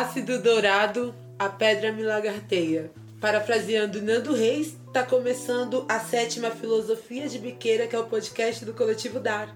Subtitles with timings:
[0.00, 2.90] Ácido dourado, a pedra me lagarteia.
[3.20, 8.72] Parafraseando Nando Reis, tá começando a sétima filosofia de biqueira, que é o podcast do
[8.72, 9.54] Coletivo Dar.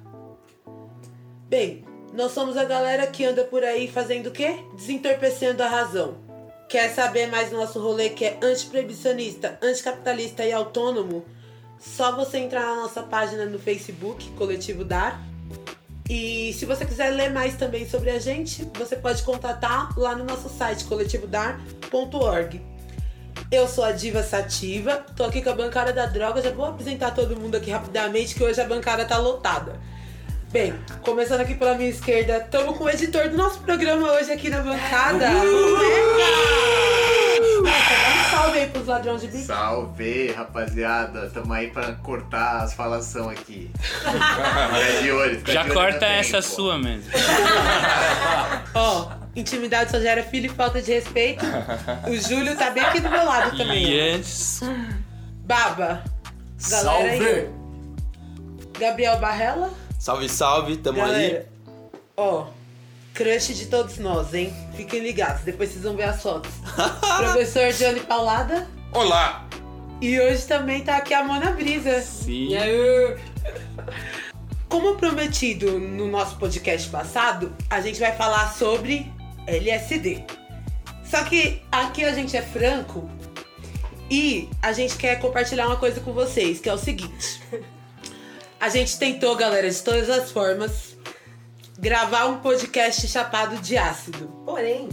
[1.49, 4.57] Bem, nós somos a galera que anda por aí fazendo o quê?
[4.77, 6.19] Desentorpecendo a razão.
[6.69, 11.25] Quer saber mais do nosso rolê que é antiproibicionista, anticapitalista e autônomo?
[11.81, 15.25] Só você entrar na nossa página no Facebook, Coletivo Dar.
[16.09, 20.25] E se você quiser ler mais também sobre a gente, você pode contatar lá no
[20.25, 22.61] nosso site coletivodar.org.
[23.51, 27.13] Eu sou a Diva Sativa, tô aqui com a bancada da droga, já vou apresentar
[27.13, 29.81] todo mundo aqui rapidamente, que hoje a bancada tá lotada.
[30.51, 34.51] Bem, começando aqui pela minha esquerda, estamos com o editor do nosso programa hoje aqui
[34.51, 35.27] na bancada.
[37.45, 39.45] Um salve aí pros ladrões de bico.
[39.45, 41.31] Salve, rapaziada.
[41.31, 43.71] Tamo aí pra cortar as falação aqui.
[43.81, 47.11] Fica de olho, fica Já de olho corta essa sua mesmo.
[48.75, 51.45] Ó, intimidade só gera filho e falta de respeito.
[52.09, 53.85] O Júlio tá bem aqui do meu lado também.
[53.91, 54.61] Yes.
[55.45, 56.03] Baba.
[56.71, 57.19] Galera aí.
[57.19, 57.49] Salve!
[58.79, 59.71] Gabriel Barrela.
[59.99, 61.11] Salve, salve, tamo aí.
[61.11, 61.47] Galera,
[62.17, 62.47] ó,
[63.13, 64.53] crush de todos nós, hein?
[64.77, 66.51] Fiquem ligados, depois vocês vão ver as fotos.
[67.19, 68.69] Professor Johnny Paulada.
[68.93, 69.47] Olá!
[70.01, 72.01] E hoje também tá aqui a Mona Brisa.
[72.03, 72.51] Sim.
[74.69, 79.11] Como prometido no nosso podcast passado, a gente vai falar sobre
[79.47, 80.25] LSD.
[81.09, 83.09] Só que aqui a gente é franco
[84.11, 87.41] e a gente quer compartilhar uma coisa com vocês, que é o seguinte.
[88.61, 90.94] A gente tentou, galera, de todas as formas,
[91.79, 94.29] gravar um podcast chapado de ácido.
[94.45, 94.89] Porém,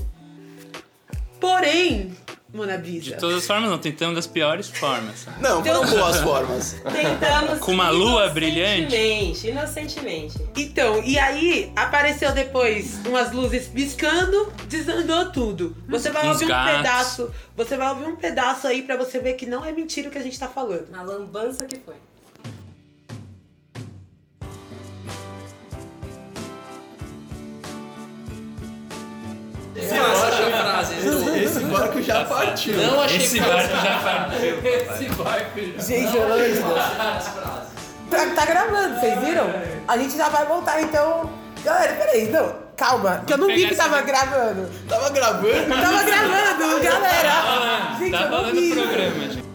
[1.40, 2.16] Porém,
[2.54, 5.26] Mona Brisa, De todas as formas, não, tentando das piores formas.
[5.40, 6.76] Não, foram boas formas.
[6.92, 7.60] tentamos.
[7.60, 8.94] Com uma lua brilhante.
[8.96, 10.38] Inocentemente, inocentemente.
[10.56, 15.76] Então, e aí apareceu depois umas luzes piscando, desandou tudo.
[15.88, 16.78] Você vai Uns ouvir um gatos.
[16.78, 20.12] pedaço, você vai ouvir um pedaço aí pra você ver que não é mentira o
[20.12, 20.90] que a gente tá falando.
[20.92, 21.96] Na lambança que foi.
[32.02, 32.78] Barco já partiu.
[32.78, 34.60] Não achei Esse barco já partiu.
[34.66, 35.84] Esse barco já.
[35.84, 36.60] Gente, Deus.
[38.10, 39.50] Tá, tá gravando, vocês viram?
[39.88, 41.30] A gente já vai voltar, então.
[41.64, 44.68] Galera, peraí, não, calma, que eu não vi que tava gravando.
[44.90, 45.68] Tava gravando?
[45.70, 47.96] Tava gravando, galera!
[48.00, 48.72] Gente, Tá eu não falando vi.
[48.72, 49.52] o programa, gente.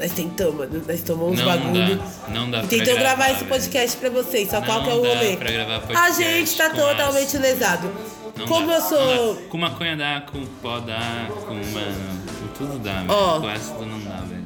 [0.00, 1.96] Nós tentamos, mano, nós tomamos uns Não bagulho.
[1.96, 3.48] dá, não dá pra Tentei gravar gravar, esse velho.
[3.50, 5.36] podcast pra vocês, só qual Não que é o rolê?
[5.36, 7.42] pra A gente tá totalmente ácido.
[7.42, 7.92] lesado.
[8.42, 8.74] Não Como dá.
[8.74, 9.34] eu sou.
[9.48, 13.06] Com maconha dá, com pó dá, com, mano, com tudo dá, velho.
[13.10, 13.40] Ó.
[13.40, 14.42] Com ácido não dá, velho.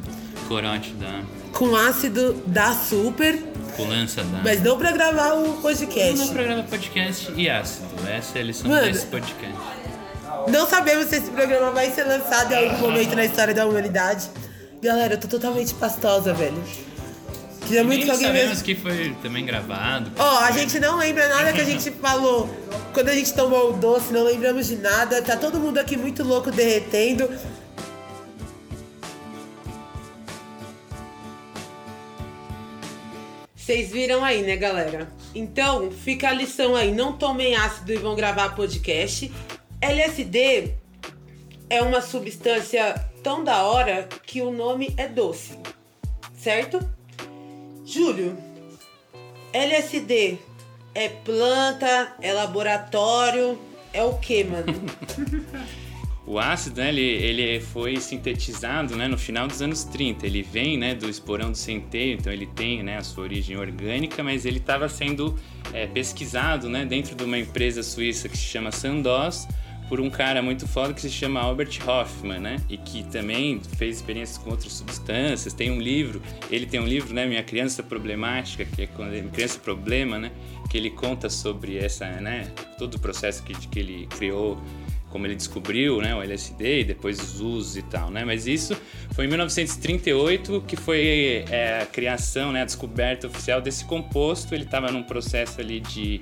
[0.48, 1.20] Corote dá,
[1.52, 3.36] Com ácido dá super,
[3.76, 4.40] com lança dá.
[4.44, 6.30] mas não pra gravar o Não podcast.
[6.32, 7.86] programa podcast e ácido.
[8.08, 8.84] Essa é a lição Mano.
[8.86, 9.56] desse podcast.
[10.48, 14.28] Não sabemos se esse programa vai ser lançado em algum momento na história da humanidade.
[14.80, 16.62] Galera, eu tô totalmente pastosa, velho.
[17.66, 18.64] Queria muito Nem que alguém sabemos me...
[18.64, 20.12] que foi também gravado.
[20.16, 22.48] Ó, a gente não lembra nada que a gente falou
[22.96, 25.20] quando a gente tomou o doce, não lembramos de nada.
[25.20, 27.28] Tá todo mundo aqui muito louco derretendo.
[33.54, 35.08] Vocês viram aí, né, galera?
[35.34, 36.90] Então, fica a lição aí.
[36.90, 39.30] Não tomem ácido e vão gravar podcast.
[39.80, 40.72] LSD
[41.68, 45.58] é uma substância tão da hora que o nome é doce.
[46.38, 46.95] Certo?
[47.86, 48.36] Júlio,
[49.52, 50.38] LSD
[50.92, 53.56] é planta, é laboratório,
[53.92, 54.66] é o que, mano?
[56.28, 60.26] O ácido, né, ele, ele foi sintetizado né, no final dos anos 30.
[60.26, 64.24] Ele vem né, do esporão do centeio, então ele tem né, a sua origem orgânica,
[64.24, 65.38] mas ele estava sendo
[65.72, 69.46] é, pesquisado né, dentro de uma empresa suíça que se chama Sandoz
[69.88, 72.56] por um cara muito foda que se chama Albert Hoffman, né?
[72.68, 75.52] E que também fez experiências com outras substâncias.
[75.52, 76.20] Tem um livro,
[76.50, 77.26] ele tem um livro, né?
[77.26, 80.32] Minha Criança Problemática, que é quando ele, Criança Problema, né?
[80.68, 82.50] Que ele conta sobre essa, né?
[82.78, 84.60] Todo o processo que, que ele criou
[85.08, 88.22] como ele descobriu, né, o LSD e depois os usos e tal, né?
[88.22, 88.76] Mas isso
[89.12, 94.54] foi em 1938 que foi é, a criação, né, a descoberta oficial desse composto.
[94.54, 96.20] Ele estava num processo ali de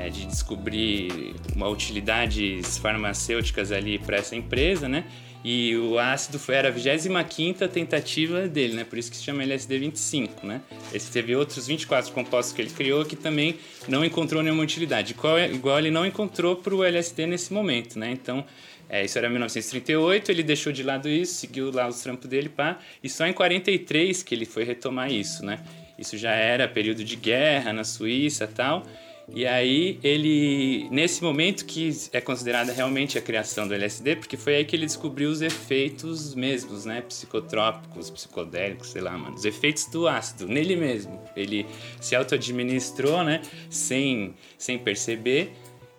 [0.00, 5.04] é, de descobrir uma utilidades farmacêuticas ali para essa empresa, né?
[5.42, 8.84] E o ácido foi, era a 25 tentativa dele, né?
[8.84, 10.60] Por isso que se chama LSD 25, né?
[10.92, 13.58] Esse teve outros 24 compostos que ele criou que também
[13.88, 15.12] não encontrou nenhuma utilidade.
[15.12, 18.10] Igual, igual ele não encontrou para o LSD nesse momento, né?
[18.10, 18.44] Então,
[18.88, 22.78] é, isso era 1938, ele deixou de lado isso, seguiu lá os trampos dele, pá.
[23.02, 25.60] E só em 43 que ele foi retomar isso, né?
[25.98, 28.84] Isso já era período de guerra na Suíça tal.
[29.34, 34.56] E aí ele, nesse momento que é considerada realmente a criação do LSD, porque foi
[34.56, 39.86] aí que ele descobriu os efeitos mesmos, né, psicotrópicos, psicodélicos, sei lá, mano, os efeitos
[39.86, 41.20] do ácido nele mesmo.
[41.36, 41.64] Ele
[42.00, 45.52] se auto-administrou, né, sem, sem perceber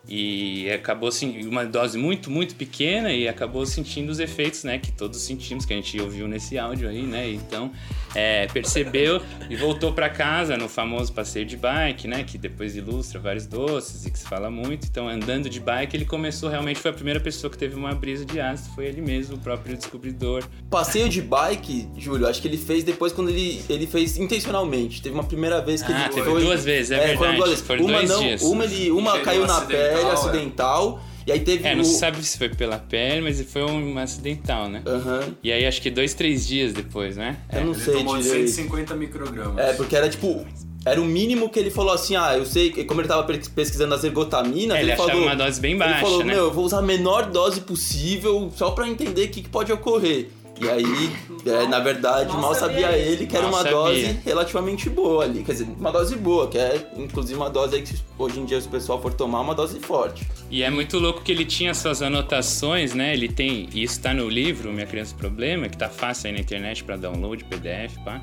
[0.07, 4.91] e acabou assim, uma dose muito, muito pequena e acabou sentindo os efeitos, né, que
[4.91, 7.29] todos sentimos, que a gente ouviu nesse áudio aí, né?
[7.29, 7.71] Então,
[8.13, 13.19] é, percebeu e voltou para casa no famoso passeio de bike, né, que depois ilustra
[13.19, 14.87] vários doces e que se fala muito.
[14.89, 18.25] Então, andando de bike, ele começou realmente foi a primeira pessoa que teve uma brisa
[18.25, 20.43] de ácido, foi ele mesmo, o próprio descobridor.
[20.69, 25.01] Passeio de bike, Júlio, acho que ele fez depois quando ele, ele fez intencionalmente.
[25.01, 26.41] Teve uma primeira vez que Ah, ele teve foi.
[26.41, 27.37] duas vezes, é foram verdade.
[27.37, 27.65] duas vezes.
[27.65, 28.41] Foram uma dois não, dias.
[28.41, 30.11] uma ele, uma caiu na acidental, pele, é.
[30.11, 31.01] acidental.
[31.27, 31.85] E aí teve É, não o...
[31.85, 34.81] se sabe se foi pela pele, mas foi um acidental, né?
[34.85, 35.35] Aham.
[35.43, 37.37] E aí acho que dois, três dias depois, né?
[37.53, 38.47] Eu não Ele sei tomou direito.
[38.49, 39.57] 150 microgramas.
[39.57, 40.45] É, porque era tipo.
[40.83, 43.37] Era o mínimo que ele falou assim, ah, eu sei, que como ele tava pe-
[43.53, 46.33] pesquisando as ergotaminas, É, ele achava falou, uma dose bem ele baixa, falou, né?
[46.33, 49.71] meu, eu vou usar a menor dose possível só pra entender o que, que pode
[49.71, 50.29] ocorrer.
[50.63, 51.11] E aí,
[51.43, 53.25] é, na verdade, Mal sabia sabia ele.
[53.25, 53.71] que era uma sabia.
[53.71, 55.43] dose relativamente boa ali.
[55.43, 58.61] Quer dizer, uma dose boa, que é inclusive uma dose aí que hoje em dia
[58.61, 60.27] se o pessoal for tomar, uma dose forte.
[60.51, 63.11] E é muito louco que ele tinha suas anotações, né?
[63.13, 66.39] Ele tem, e isso tá no livro Minha Criança Problema, que tá fácil aí na
[66.39, 68.21] internet para download, PDF, pá.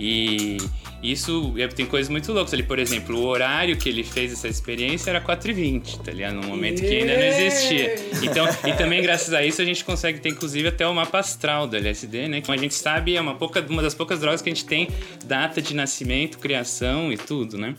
[0.00, 0.56] E
[1.02, 4.48] isso é- tem coisas muito loucas ali, por exemplo, o horário que ele fez essa
[4.48, 6.34] experiência era 4h20, tá ligado?
[6.34, 7.94] Num momento que ainda não existia.
[8.22, 11.66] Então, e também graças a isso a gente consegue ter inclusive até o mapa astral
[11.66, 12.40] do LSD, né?
[12.40, 14.88] Como a gente sabe, é uma, pouca, uma das poucas drogas que a gente tem
[15.24, 17.74] data de nascimento, criação e tudo, né?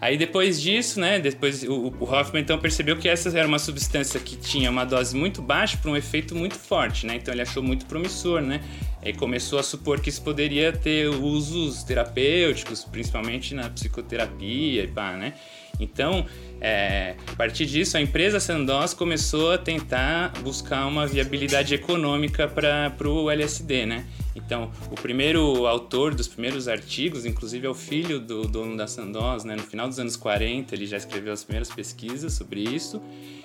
[0.00, 4.20] Aí depois disso, né, depois o, o Hoffman então percebeu que essa era uma substância
[4.20, 7.16] que tinha uma dose muito baixa para um efeito muito forte, né?
[7.16, 8.60] Então ele achou muito promissor, né?
[9.04, 15.12] Aí começou a supor que isso poderia ter usos terapêuticos, principalmente na psicoterapia e pá,
[15.12, 15.34] né?
[15.78, 16.26] Então,
[16.66, 22.90] é, a partir disso, a empresa Sandoz começou a tentar buscar uma viabilidade econômica para
[23.06, 24.06] o LSD, né?
[24.34, 29.44] Então, o primeiro autor dos primeiros artigos, inclusive, é o filho do dono da Sandoz,
[29.44, 29.56] né?
[29.56, 32.98] No final dos anos 40, ele já escreveu as primeiras pesquisas sobre isso.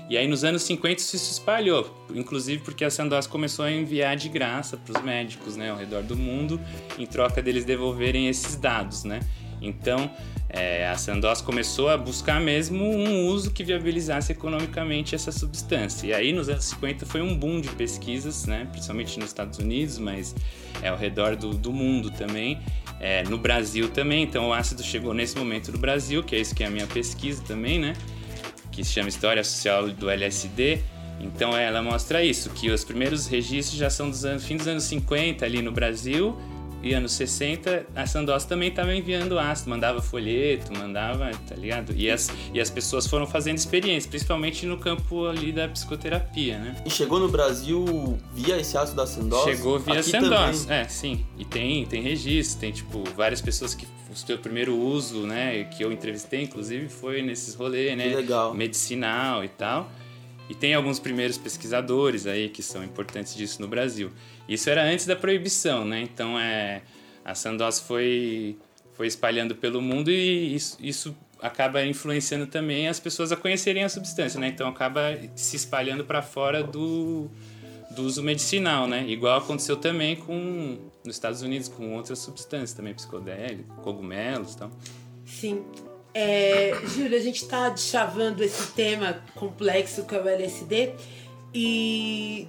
[0.10, 1.94] E aí, nos anos 50, isso se espalhou.
[2.16, 5.72] Inclusive porque a Sandoz começou a enviar de graça para os médicos, né?
[5.72, 6.58] Ao redor do mundo,
[6.98, 9.20] em troca deles devolverem esses dados, né?
[9.62, 10.10] Então,
[10.50, 16.08] é, a Sandoz começou a buscar mesmo um uso que viabilizasse economicamente essa substância.
[16.08, 18.68] E aí, nos anos 50, foi um boom de pesquisas, né?
[18.72, 20.36] principalmente nos Estados Unidos, mas
[20.82, 22.60] é, ao redor do, do mundo também.
[23.00, 26.54] É, no Brasil também, então o ácido chegou nesse momento no Brasil, que é isso
[26.54, 27.94] que é a minha pesquisa também, né?
[28.72, 30.82] Que se chama História Social do LSD.
[31.22, 34.84] Então ela mostra isso, que os primeiros registros já são dos anos, fim dos anos
[34.84, 36.38] 50 ali no Brasil,
[36.82, 41.94] e anos 60, a Sandoz também estava enviando ácido, mandava folheto, mandava, tá ligado?
[41.96, 46.76] E as, e as pessoas foram fazendo experiência, principalmente no campo ali da psicoterapia, né?
[46.86, 49.44] E chegou no Brasil via esse ácido da Sandoz?
[49.44, 50.78] Chegou via Aqui Sandoz, também.
[50.78, 51.26] é, sim.
[51.38, 55.84] E tem, tem registro, tem, tipo, várias pessoas que o seu primeiro uso, né, que
[55.84, 58.10] eu entrevistei, inclusive, foi nesses rolês, né?
[58.10, 58.54] Que legal.
[58.54, 59.92] Medicinal e tal.
[60.50, 64.12] E tem alguns primeiros pesquisadores aí que são importantes disso no Brasil.
[64.48, 66.02] Isso era antes da proibição, né?
[66.02, 66.82] Então, é,
[67.24, 68.58] a Sandoz foi,
[68.94, 73.90] foi espalhando pelo mundo e isso, isso acaba influenciando também as pessoas a conhecerem a
[73.90, 74.48] substância, né?
[74.48, 75.02] Então, acaba
[75.36, 77.30] se espalhando para fora do,
[77.92, 79.06] do uso medicinal, né?
[79.08, 84.72] Igual aconteceu também com nos Estados Unidos com outras substâncias também psicodélicos, cogumelos, tal.
[85.26, 85.64] Sim.
[86.14, 90.94] É, Júlio, a gente tá chavando esse tema complexo que é o LSD
[91.54, 92.48] e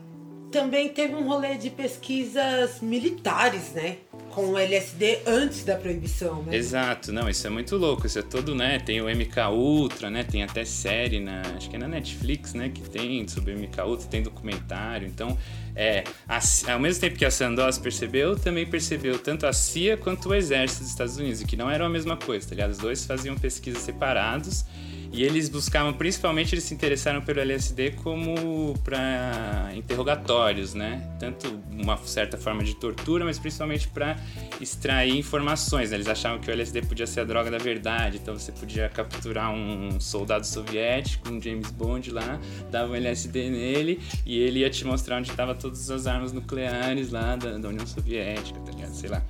[0.51, 3.99] também teve um rolê de pesquisas militares, né?
[4.31, 6.57] Com o LSD antes da proibição, né?
[6.57, 10.23] Exato, não, isso é muito louco, isso é todo, né, tem o MK Ultra, né,
[10.23, 13.81] tem até série na, acho que é na Netflix, né, que tem sobre o MK
[13.83, 15.37] Ultra, tem documentário, então,
[15.75, 16.41] é, a-
[16.73, 20.83] ao mesmo tempo que a Sandoz percebeu, também percebeu tanto a CIA quanto o Exército
[20.83, 22.71] dos Estados Unidos, que não era a mesma coisa, tá ligado?
[22.71, 24.65] Os dois faziam pesquisas separados,
[25.13, 31.03] e eles buscavam, principalmente, eles se interessaram pelo LSD como para interrogatórios, né?
[31.19, 34.17] Tanto uma certa forma de tortura, mas principalmente para
[34.61, 35.91] extrair informações.
[35.91, 35.97] né?
[35.97, 39.53] Eles achavam que o LSD podia ser a droga da verdade, então você podia capturar
[39.53, 42.39] um soldado soviético, um James Bond lá,
[42.71, 47.11] dava um LSD nele e ele ia te mostrar onde estavam todas as armas nucleares
[47.11, 48.95] lá da, da União Soviética, tá ligado?
[48.95, 49.23] Sei lá.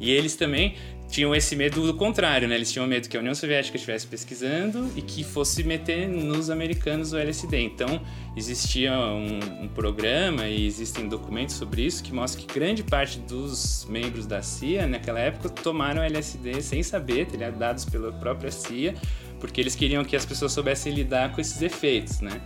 [0.00, 0.76] E eles também
[1.08, 2.54] tinham esse medo do contrário, né?
[2.54, 7.12] Eles tinham medo que a União Soviética estivesse pesquisando e que fosse meter nos americanos
[7.12, 7.60] o LSD.
[7.60, 8.00] Então,
[8.36, 13.86] existia um, um programa e existem documentos sobre isso que mostram que grande parte dos
[13.88, 17.26] membros da CIA naquela época tomaram LSD sem saber,
[17.56, 18.94] dados pela própria CIA,
[19.40, 22.40] porque eles queriam que as pessoas soubessem lidar com esses efeitos, né?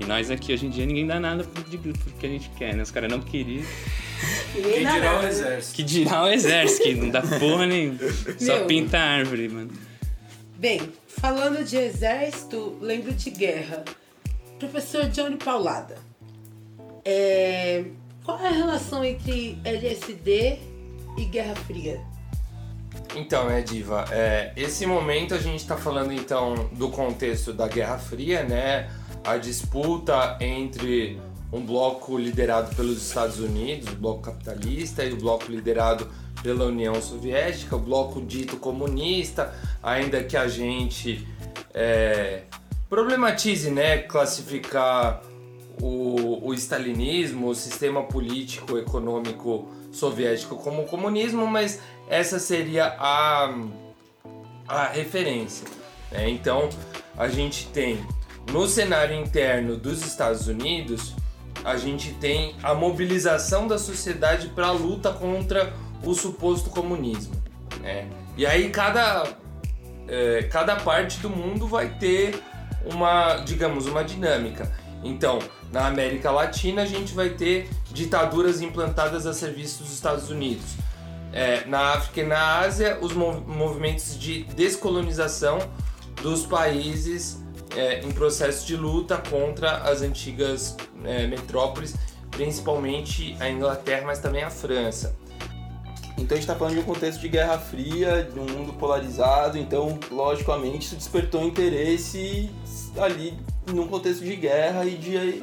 [0.00, 2.82] E nós aqui hoje em dia ninguém dá nada pro que a gente quer, né?
[2.82, 3.64] Os caras não queriam.
[4.82, 5.76] Dá dirá o exército?
[5.76, 7.98] Que dirá o exército, que não dá porra nenhuma.
[8.38, 8.66] Só Meu.
[8.66, 9.70] pinta árvore, mano.
[10.56, 13.84] Bem, falando de exército, lembro de guerra.
[14.58, 15.96] Professor Johnny Paulada.
[17.04, 17.84] É,
[18.24, 20.58] Qual é a relação entre LSD
[21.18, 22.00] e Guerra Fria?
[23.14, 27.98] Então, né, Diva, é, esse momento a gente está falando então do contexto da Guerra
[27.98, 28.90] Fria, né?
[29.24, 31.20] A disputa entre
[31.52, 36.08] um bloco liderado pelos Estados Unidos, o bloco capitalista, e o bloco liderado
[36.42, 41.26] pela União Soviética, o bloco dito comunista, ainda que a gente
[41.72, 42.42] é,
[42.88, 45.22] problematize, né, classificar
[45.80, 53.54] o, o stalinismo, o sistema político econômico soviético como comunismo, mas essa seria a,
[54.68, 55.66] a referência.
[56.10, 56.28] né?
[56.28, 56.68] Então
[57.16, 58.04] a gente tem
[58.52, 61.14] no cenário interno dos Estados Unidos,
[61.64, 65.72] a gente tem a mobilização da sociedade para a luta contra
[66.02, 67.34] o suposto comunismo.
[67.80, 68.08] né?
[68.36, 69.24] E aí cada,
[70.06, 72.42] é, cada parte do mundo vai ter
[72.84, 74.70] uma, digamos, uma dinâmica.
[75.02, 75.38] Então,
[75.72, 80.64] na América Latina, a gente vai ter ditaduras implantadas a serviço dos Estados Unidos.
[81.32, 85.58] É, na África e na Ásia, os mov- movimentos de descolonização
[86.22, 87.42] dos países
[87.76, 91.94] é, em processo de luta contra as antigas é, metrópoles,
[92.30, 95.16] principalmente a Inglaterra, mas também a França.
[96.16, 99.58] Então a gente tá falando de um contexto de Guerra Fria, de um mundo polarizado,
[99.58, 102.50] então, logicamente, isso despertou interesse
[102.96, 105.42] ali num contexto de guerra e de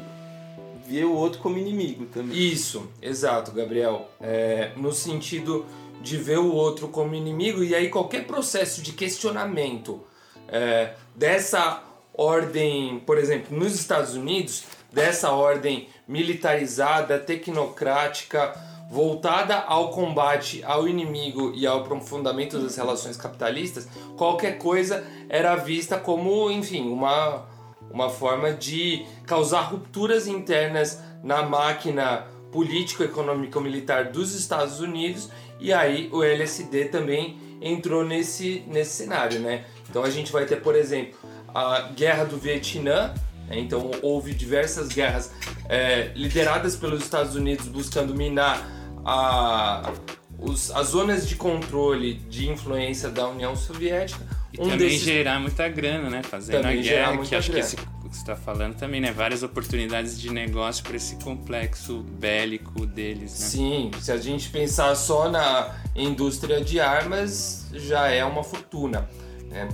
[0.87, 2.37] ver o outro como inimigo também.
[2.37, 4.09] Isso, exato, Gabriel.
[4.19, 5.65] É, no sentido
[6.01, 10.01] de ver o outro como inimigo, e aí qualquer processo de questionamento
[10.47, 18.53] é, dessa ordem, por exemplo, nos Estados Unidos, dessa ordem militarizada, tecnocrática,
[18.89, 23.87] voltada ao combate ao inimigo e ao aprofundamento das relações capitalistas,
[24.17, 27.45] qualquer coisa era vista como, enfim, uma,
[27.89, 36.21] uma forma de causar rupturas internas na máquina político-econômico-militar dos Estados Unidos e aí o
[36.21, 39.63] LSD também entrou nesse, nesse cenário, né?
[39.89, 41.17] Então a gente vai ter, por exemplo,
[41.53, 43.13] a Guerra do Vietnã,
[43.47, 43.59] né?
[43.59, 45.31] então houve diversas guerras
[45.69, 48.65] é, lideradas pelos Estados Unidos buscando minar
[49.05, 49.91] a,
[50.37, 54.21] os, as zonas de controle de influência da União Soviética.
[54.53, 56.21] E Um também desses- gerar muita grana, né?
[56.23, 57.67] Fazendo Também a guerra, que acho grana.
[57.67, 57.77] que esse
[58.11, 59.09] que você tá falando também, né?
[59.13, 63.47] Várias oportunidades de negócio para esse complexo bélico deles, né?
[63.47, 69.09] Sim, se a gente pensar só na indústria de armas, já é uma fortuna.
[69.49, 69.69] Né?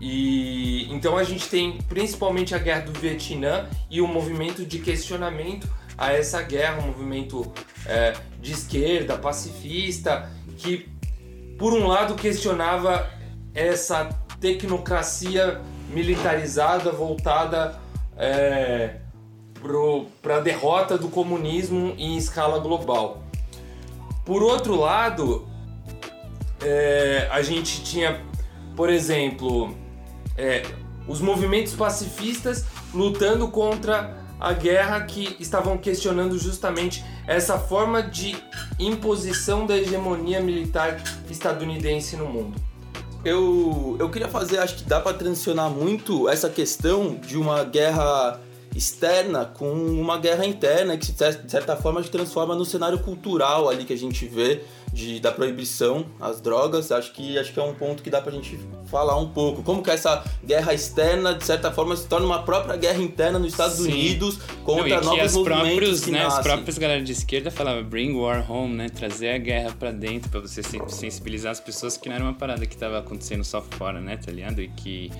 [0.00, 5.68] E então a gente tem principalmente a guerra do Vietnã e o movimento de questionamento
[5.98, 7.52] a essa guerra, um movimento
[7.84, 10.88] é, de esquerda, pacifista, que
[11.58, 13.10] por um lado questionava
[13.54, 14.08] essa
[14.40, 17.78] tecnocracia militarizada voltada
[18.16, 18.96] é,
[20.22, 23.22] para a derrota do comunismo em escala global.
[24.24, 25.46] Por outro lado,
[26.62, 28.22] é, a gente tinha,
[28.74, 29.76] por exemplo,
[30.36, 30.62] é,
[31.06, 38.36] os movimentos pacifistas lutando contra a guerra que estavam questionando justamente essa forma de
[38.78, 42.60] imposição da hegemonia militar estadunidense no mundo.
[43.22, 48.40] Eu, eu queria fazer, acho que dá pra transicionar muito essa questão de uma guerra
[48.74, 52.98] externa com uma guerra interna que, de cer- de certa forma, se transforma no cenário
[53.00, 54.60] cultural ali que a gente vê
[54.92, 56.90] de, da proibição às drogas.
[56.92, 59.62] Acho que, acho que é um ponto que dá pra gente falar um pouco.
[59.62, 63.52] Como que essa guerra externa, de certa forma, se torna uma própria guerra interna nos
[63.52, 63.90] Estados Sim.
[63.92, 67.50] Unidos Não, contra e que novos movimentos próprios, que né, as próprias galera de esquerda
[67.50, 68.88] falavam bring war home, né?
[68.88, 72.34] Trazer a guerra pra dentro pra você sen- sensibilizar as pessoas que não era uma
[72.34, 74.16] parada que tava acontecendo só fora, né?
[74.16, 74.60] Tá ligado?
[74.60, 75.10] E que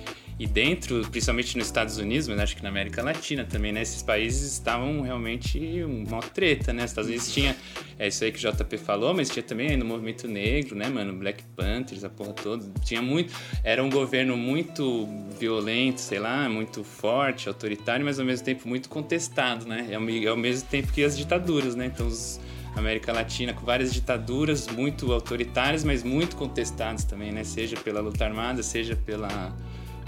[0.41, 3.83] e dentro, principalmente nos Estados Unidos, mas acho que na América Latina também, né?
[3.83, 6.83] Esses países estavam realmente uma treta, né?
[6.83, 7.55] Os Estados Unidos tinha
[7.99, 11.13] é isso aí que o JP falou, mas tinha também no movimento negro, né, mano?
[11.13, 12.65] Black Panthers, a porra toda.
[12.83, 13.31] Tinha muito.
[13.63, 15.07] Era um governo muito
[15.39, 19.89] violento, sei lá, muito forte, autoritário, mas ao mesmo tempo muito contestado, né?
[19.91, 21.85] É ao, é mesmo tempo que as ditaduras, né?
[21.85, 22.39] Então, os,
[22.75, 27.43] América Latina com várias ditaduras muito autoritárias, mas muito contestadas também, né?
[27.43, 29.55] Seja pela luta armada, seja pela,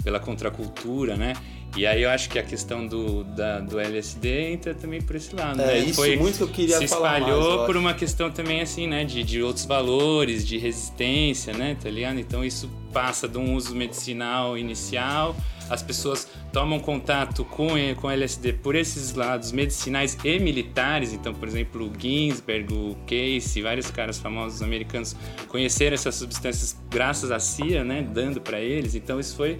[0.04, 1.32] pela contracultura, né?
[1.76, 5.34] E aí eu acho que a questão do, da- do LSD entra também por esse
[5.34, 5.78] lado, É né?
[5.80, 8.86] isso muito que eu queria se falar mais, espalhou eu por uma questão também assim,
[8.86, 12.20] né, de, de outros valores, de resistência, né, tá ligado?
[12.20, 15.34] Então isso passa de um uso medicinal inicial,
[15.68, 17.70] as pessoas tomam contato com,
[18.00, 21.12] com LSD por esses lados medicinais e militares.
[21.12, 25.16] Então, por exemplo, o Ginsberg, o Casey, vários caras famosos americanos
[25.48, 28.94] conheceram essas substâncias graças à CIA, né, dando para eles.
[28.94, 29.58] Então, isso foi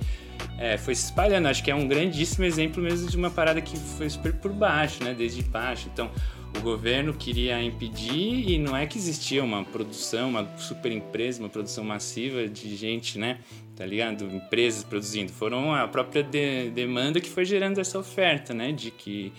[0.59, 1.47] é, foi se espalhando.
[1.47, 5.03] Acho que é um grandíssimo exemplo mesmo de uma parada que foi super por baixo,
[5.03, 5.15] né?
[5.15, 5.89] Desde baixo.
[5.93, 6.11] Então,
[6.57, 11.49] o governo queria impedir e não é que existia uma produção, uma super empresa, uma
[11.49, 13.41] produção massiva de gente, né?
[13.75, 14.25] Tá ligado?
[14.25, 15.33] Empresas produzindo.
[15.33, 18.73] Foram a própria de, demanda que foi gerando essa oferta, né?
[18.73, 19.33] De que.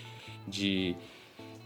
[0.47, 0.95] De,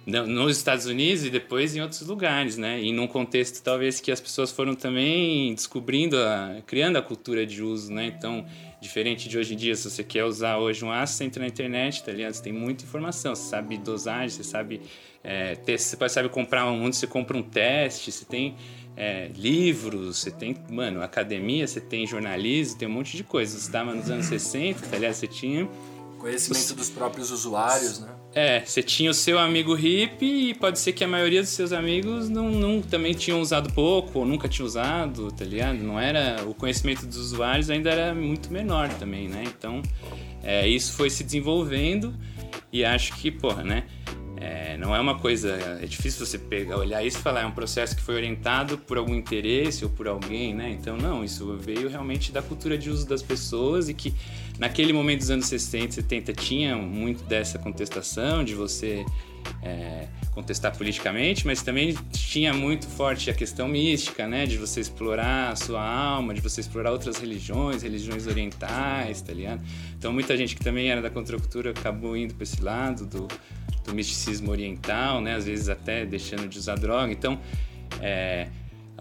[0.05, 2.81] nos Estados Unidos e depois em outros lugares, né?
[2.81, 7.61] E num contexto talvez que as pessoas foram também descobrindo, a, criando a cultura de
[7.61, 8.05] uso, né?
[8.05, 8.45] Então,
[8.81, 11.47] diferente de hoje em dia, se você quer usar hoje um ácido, você entra na
[11.47, 12.33] internet, tá ligado?
[12.33, 14.81] Você tem muita informação, você sabe dosagem, você sabe
[15.23, 18.55] é, ter, você saber comprar onde você compra um teste, você tem
[18.95, 23.57] é, livros, você tem, mano, academia, você tem jornalismo, tem um monte de coisa.
[23.57, 25.13] Você estava nos anos 60, tá ligado?
[25.13, 25.67] Você tinha
[26.19, 28.09] Conhecimento dos próprios usuários, né?
[28.33, 31.73] é, você tinha o seu amigo hippie e pode ser que a maioria dos seus
[31.73, 35.77] amigos não, não também tinham usado pouco ou nunca tinham usado, tá ligado?
[35.77, 39.43] Não era o conhecimento dos usuários ainda era muito menor também, né?
[39.47, 39.81] Então
[40.43, 42.13] é, isso foi se desenvolvendo
[42.71, 43.83] e acho que, porra, né?
[44.41, 45.49] É, não é uma coisa.
[45.81, 48.97] É difícil você pegar, olhar isso e falar, é um processo que foi orientado por
[48.97, 50.69] algum interesse ou por alguém, né?
[50.69, 54.13] Então, não, isso veio realmente da cultura de uso das pessoas e que
[54.59, 59.05] naquele momento dos anos 60, 70 tinha muito dessa contestação, de você
[59.63, 64.45] é, contestar politicamente, mas também tinha muito forte a questão mística, né?
[64.45, 69.63] De você explorar a sua alma, de você explorar outras religiões, religiões orientais, tá ligado?
[69.97, 73.27] Então, muita gente que também era da contracultura acabou indo para esse lado do
[73.89, 75.35] do misticismo oriental, né?
[75.35, 77.11] Às vezes até deixando de usar droga.
[77.11, 77.39] Então,
[78.01, 78.47] é,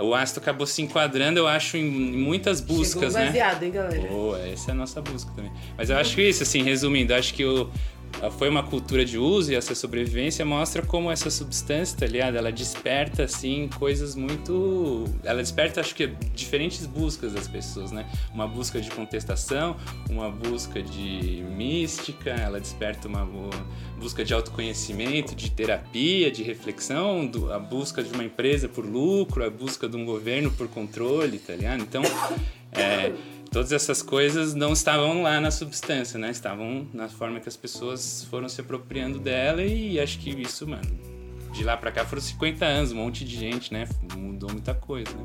[0.01, 3.27] o ácido acabou se enquadrando, eu acho, em muitas buscas, Chegou né?
[3.27, 4.09] baseado, hein, galera?
[4.09, 5.53] Boa, essa é a nossa busca também.
[5.77, 7.71] Mas eu acho que isso, assim, resumindo, acho que o,
[8.37, 12.37] foi uma cultura de uso e essa sobrevivência mostra como essa substância, tá ligado?
[12.37, 15.05] Ela desperta, assim, coisas muito...
[15.23, 18.11] Ela desperta, acho que, diferentes buscas das pessoas, né?
[18.35, 19.77] Uma busca de contestação,
[20.11, 23.51] uma busca de mística, ela desperta uma bu-
[24.01, 29.51] busca de autoconhecimento, de terapia, de reflexão, a busca de uma empresa por lucro, a
[29.51, 31.83] busca de um governo por controle, tá ligado?
[31.83, 32.03] Então,
[32.73, 33.13] é,
[33.51, 36.31] todas essas coisas não estavam lá na substância, né?
[36.31, 40.89] Estavam na forma que as pessoas foram se apropriando dela e acho que isso, mano,
[41.53, 43.89] de lá pra cá foram 50 anos, um monte de gente, né?
[44.17, 45.25] Mudou muita coisa, né?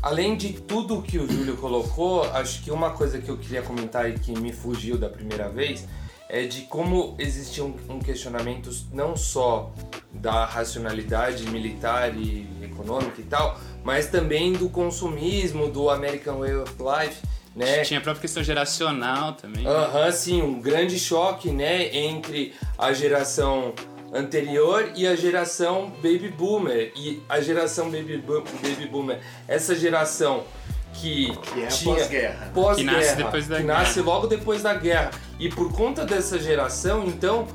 [0.00, 4.08] Além de tudo que o Júlio colocou, acho que uma coisa que eu queria comentar
[4.08, 5.88] e que me fugiu da primeira vez
[6.28, 9.72] é de como existia um, um questionamento não só
[10.12, 16.74] da racionalidade militar e econômica e tal, mas também do consumismo, do American Way of
[16.78, 17.22] Life,
[17.56, 17.82] né?
[17.82, 19.64] Tinha a própria questão geracional também.
[19.64, 19.70] né?
[19.70, 23.74] Aham, sim, um grande choque, né, entre a geração
[24.12, 26.92] anterior e a geração baby boomer.
[26.96, 30.44] E a geração baby, bo- baby boomer, essa geração
[30.94, 32.50] que, Que é a tinha pós-guerra.
[32.54, 33.78] pós-guerra, Que nasce depois da que guerra.
[33.80, 35.10] nasce logo depois da guerra.
[35.38, 37.46] E por conta dessa geração, então,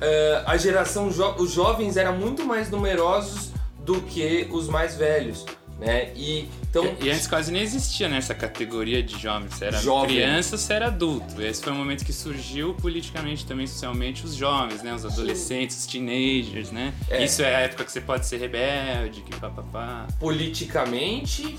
[0.00, 3.52] eh, a geração jo- os jovens eram muito mais numerosos
[3.84, 5.46] do que os mais velhos,
[5.78, 6.10] né?
[6.16, 9.54] E então E antes quase nem existia né, essa categoria de jovens.
[9.54, 10.16] Você era Jovem.
[10.16, 11.40] criança, você era adulto.
[11.40, 14.92] Esse foi o momento que surgiu politicamente também, socialmente, os jovens, né?
[14.94, 16.92] Os adolescentes, os teenagers, né?
[17.08, 17.24] É.
[17.24, 20.06] Isso é a época que você pode ser rebelde, que papapá.
[20.18, 21.56] politicamente,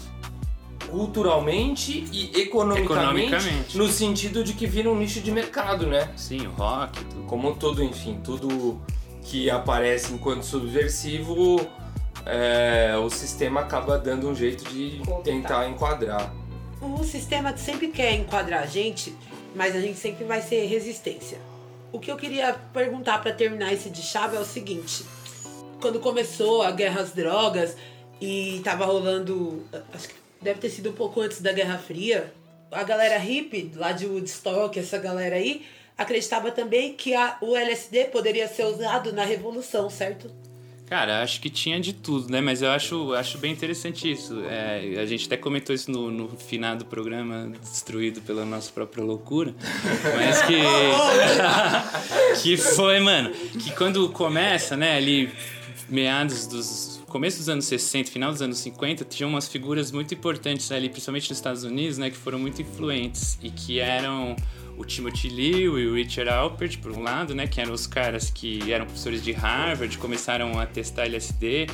[0.89, 3.77] culturalmente e economicamente, Economicamente.
[3.77, 6.10] no sentido de que vira um nicho de mercado, né?
[6.15, 7.23] Sim, o rock, tudo.
[7.25, 8.82] Como tudo, enfim, tudo
[9.23, 11.60] que aparece enquanto subversivo,
[12.25, 16.34] é, o sistema acaba dando um jeito de tentar enquadrar.
[16.82, 19.15] O sistema sempre quer enquadrar a gente,
[19.55, 21.38] mas a gente sempre vai ser resistência.
[21.91, 25.03] O que eu queria perguntar pra terminar esse de chave é o seguinte:
[25.82, 27.75] quando começou a guerra às drogas
[28.21, 32.32] e tava rolando, acho que deve ter sido um pouco antes da Guerra Fria,
[32.71, 35.65] a galera hippie lá de Woodstock, essa galera aí,
[35.97, 40.32] acreditava também que a, o LSD poderia ser usado na revolução, certo?
[40.89, 42.41] Cara, acho que tinha de tudo, né?
[42.41, 44.41] Mas eu acho, acho bem interessante isso.
[44.49, 49.04] É, a gente até comentou isso no, no final do programa, destruído pela nossa própria
[49.04, 49.54] loucura.
[50.17, 50.56] Mas que.
[52.41, 55.30] que foi, mano, que quando começa, né, ali,
[55.88, 56.99] meados dos.
[57.08, 61.30] Começo dos anos 60, final dos anos 50, tinha umas figuras muito importantes ali, principalmente
[61.30, 64.36] nos Estados Unidos, né, que foram muito influentes e que eram
[64.80, 68.30] o Timothy Leary e o Richard Alpert, por um lado, né, que eram os caras
[68.30, 71.68] que eram professores de Harvard, começaram a testar LSD,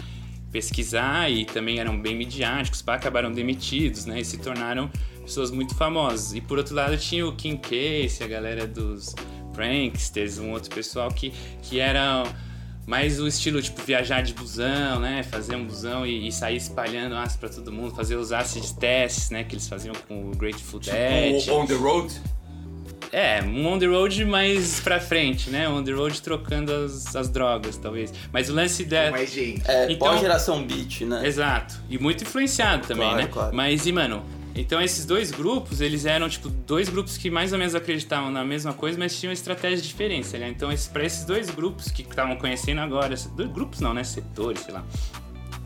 [0.51, 4.89] pesquisar e também eram bem midiáticos, pá, acabaram demitidos, né, e se tornaram
[5.21, 6.33] pessoas muito famosas.
[6.33, 9.13] E por outro lado tinha o Kim Case, a galera dos
[9.53, 12.23] Pranksters, um outro pessoal que, que era
[12.87, 15.21] mais o estilo tipo viajar de busão, né?
[15.21, 19.29] Fazer um busão e, e sair espalhando ácido pra todo mundo, fazer os acid tests,
[19.29, 19.43] né?
[19.43, 21.39] Que eles faziam com o Grateful Dead.
[21.39, 22.13] Tipo, on the road?
[23.11, 25.69] É, um on the road mais pra frente, né?
[25.69, 28.13] On the road trocando as, as drogas, talvez.
[28.31, 29.11] Mas o lance da.
[29.11, 29.61] Mais gente.
[29.69, 31.25] É, Então- pós-geração beat, né?
[31.25, 31.75] Exato.
[31.89, 33.29] E muito influenciado também, Claro, né?
[33.31, 33.55] claro.
[33.55, 37.59] Mas, e mano, então esses dois grupos, eles eram, tipo, dois grupos que mais ou
[37.59, 40.49] menos acreditavam na mesma coisa, mas tinham estratégias diferentes, né?
[40.49, 44.03] Então, esse, pra esses dois grupos que estavam conhecendo agora, dois grupos não, né?
[44.03, 44.83] Setores, sei lá.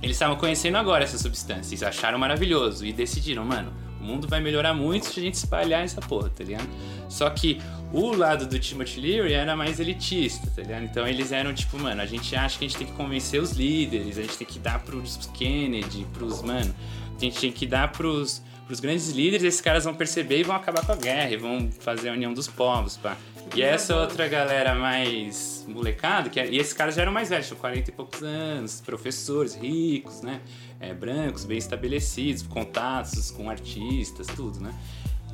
[0.01, 3.73] Eles estavam conhecendo agora essa substância, eles acharam maravilhoso e decidiram, mano,
[4.09, 6.67] mundo vai melhorar muito se a gente espalhar essa porra, tá ligado?
[7.07, 10.83] Só que o lado do Timothy Leary era mais elitista, tá ligado?
[10.83, 13.51] Então eles eram tipo, mano, a gente acha que a gente tem que convencer os
[13.51, 16.73] líderes, a gente tem que dar pros Kennedy, pros, mano,
[17.15, 20.55] a gente tem que dar pros, pros grandes líderes, esses caras vão perceber e vão
[20.55, 23.17] acabar com a guerra e vão fazer a união dos povos, pá.
[23.55, 27.47] E essa outra galera mais molecada, que, é- e esses caras já eram mais velhos,
[27.47, 30.39] tinham 40 e poucos anos, professores ricos, né?
[30.79, 34.71] É, brancos, bem estabelecidos, contatos com artistas, tudo, né?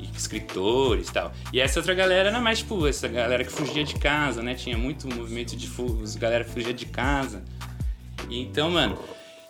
[0.00, 1.30] E escritores e tal.
[1.52, 4.54] E essa outra galera era mais, tipo, essa galera que fugia de casa, né?
[4.54, 7.44] Tinha muito movimento de fuga, galera fugia de casa.
[8.30, 8.98] E então, mano,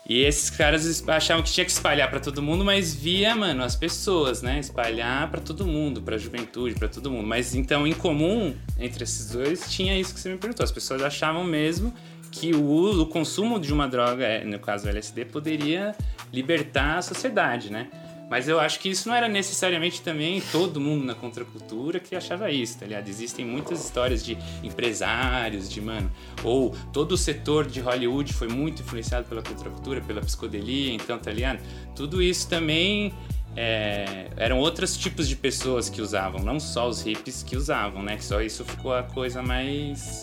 [0.09, 3.75] e esses caras achavam que tinha que espalhar pra todo mundo, mas via, mano, as
[3.75, 4.61] pessoas, né?
[4.61, 7.27] Espalhar pra todo mundo, pra juventude, pra todo mundo.
[7.27, 10.63] Mas então, em comum entre esses dois, tinha isso que você me perguntou.
[10.63, 11.93] As pessoas achavam mesmo
[12.31, 15.95] que o, uso- o consumo de uma droga, é, no caso o LSD, poderia
[16.33, 17.89] libertar a sociedade, né?
[18.29, 22.51] Mas eu acho que isso não era necessariamente também todo mundo na contracultura que achava
[22.51, 23.09] isso, tá ligado?
[23.09, 26.11] Existem muitas histórias de empresários, de, mano,
[26.43, 31.31] ou todo o setor de Hollywood foi muito influenciado pela contracultura, pela psicodelia, então, tá
[31.31, 31.61] ligado?
[31.95, 33.15] Tudo isso também
[33.55, 38.17] é, eram outros tipos de pessoas que usavam, não só os hippies que usavam, né?
[38.17, 40.21] Que só isso ficou a coisa mais,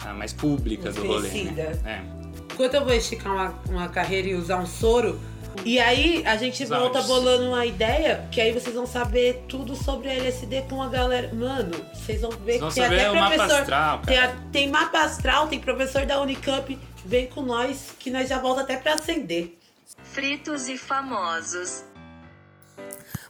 [0.00, 1.80] a mais pública do rolê, né?
[1.84, 2.02] É.
[2.52, 5.20] Enquanto eu vou esticar uma, uma carreira e usar um soro,
[5.64, 9.74] e aí a gente Os volta bolando uma ideia, que aí vocês vão saber tudo
[9.74, 11.32] sobre LSD com a galera.
[11.34, 13.60] Mano, vocês vão ver Vocês vão que tem saber até o mapa professor.
[13.60, 16.78] astral, tem, a- tem mapa astral, tem professor da Unicamp.
[17.04, 19.56] Vem com nós, que nós já volta até pra acender.
[20.04, 21.84] Fritos e famosos.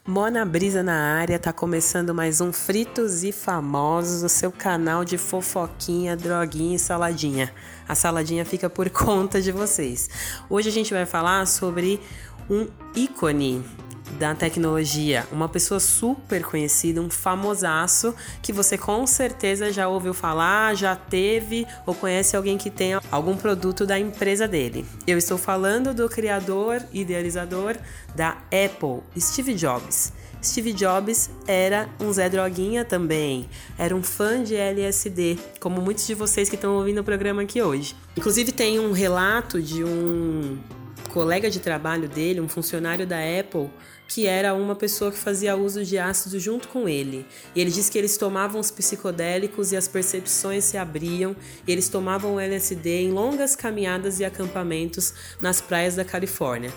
[0.07, 5.17] Mona Brisa na área, tá começando mais um Fritos e Famosos, o seu canal de
[5.17, 7.53] fofoquinha, droguinha e saladinha.
[7.85, 10.09] A saladinha fica por conta de vocês.
[10.49, 11.99] Hoje a gente vai falar sobre
[12.49, 13.61] um ícone
[14.19, 20.75] da tecnologia, uma pessoa super conhecida, um famosaço que você com certeza já ouviu falar,
[20.75, 24.85] já teve ou conhece alguém que tenha algum produto da empresa dele.
[25.05, 27.75] Eu estou falando do criador idealizador
[28.15, 30.13] da Apple, Steve Jobs.
[30.43, 36.13] Steve Jobs era um Zé Droguinha também, era um fã de LSD, como muitos de
[36.13, 37.95] vocês que estão ouvindo o programa aqui hoje.
[38.15, 40.57] Inclusive tem um relato de um
[41.07, 43.69] colega de trabalho dele, um funcionário da Apple,
[44.07, 47.25] que era uma pessoa que fazia uso de ácido junto com ele.
[47.53, 51.35] E ele disse que eles tomavam os psicodélicos e as percepções se abriam,
[51.67, 56.73] e eles tomavam LSD em longas caminhadas e acampamentos nas praias da Califórnia.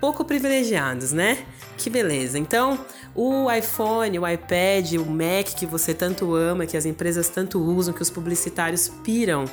[0.00, 1.46] Pouco privilegiados, né?
[1.78, 2.38] Que beleza.
[2.38, 2.84] Então,
[3.14, 7.94] o iPhone, o iPad, o Mac que você tanto ama, que as empresas tanto usam,
[7.94, 9.46] que os publicitários piram,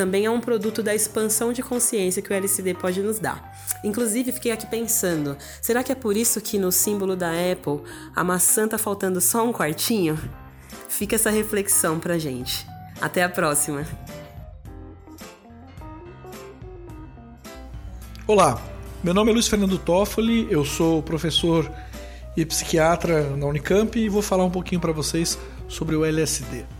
[0.00, 3.54] também é um produto da expansão de consciência que o LCD pode nos dar.
[3.84, 7.82] Inclusive, fiquei aqui pensando: será que é por isso que no símbolo da Apple
[8.16, 10.18] a maçã tá faltando só um quartinho?
[10.88, 12.66] Fica essa reflexão pra gente.
[12.98, 13.86] Até a próxima!
[18.26, 18.58] Olá,
[19.04, 21.70] meu nome é Luiz Fernando Toffoli, eu sou professor
[22.34, 26.79] e psiquiatra na Unicamp e vou falar um pouquinho para vocês sobre o LSD.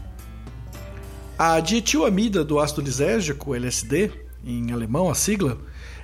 [1.42, 4.10] A dietilamida do ácido lisérgico, LSD,
[4.44, 5.56] em alemão a sigla,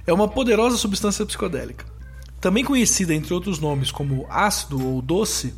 [0.06, 1.84] é uma poderosa substância psicodélica.
[2.40, 5.52] Também conhecida entre outros nomes como ácido ou doce,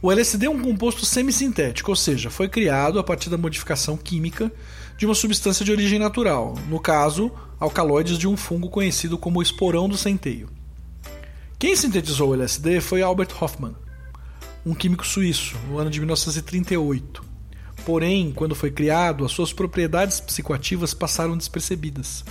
[0.00, 4.50] o LSD é um composto semissintético, ou seja, foi criado a partir da modificação química
[4.96, 9.90] de uma substância de origem natural, no caso, alcaloides de um fungo conhecido como esporão
[9.90, 10.48] do centeio.
[11.58, 13.76] Quem sintetizou o LSD foi Albert Hoffman,
[14.64, 17.27] um químico suíço, no ano de 1938.
[17.88, 22.22] Porém, quando foi criado, as suas propriedades psicoativas passaram despercebidas.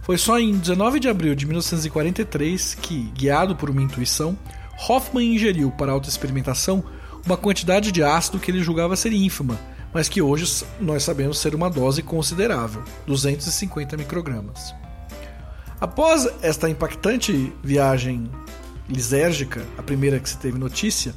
[0.00, 4.38] Foi só em 19 de abril de 1943 que, guiado por uma intuição,
[4.88, 6.84] Hoffman ingeriu para autoexperimentação
[7.26, 9.58] uma quantidade de ácido que ele julgava ser ínfima,
[9.92, 14.72] mas que hoje nós sabemos ser uma dose considerável, 250 microgramas.
[15.80, 18.30] Após esta impactante viagem
[18.88, 21.12] lisérgica, a primeira que se teve notícia,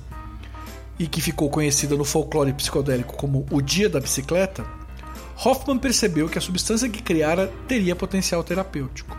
[0.98, 4.66] e que ficou conhecida no folclore psicodélico como o Dia da Bicicleta,
[5.44, 9.18] Hoffman percebeu que a substância que criara teria potencial terapêutico.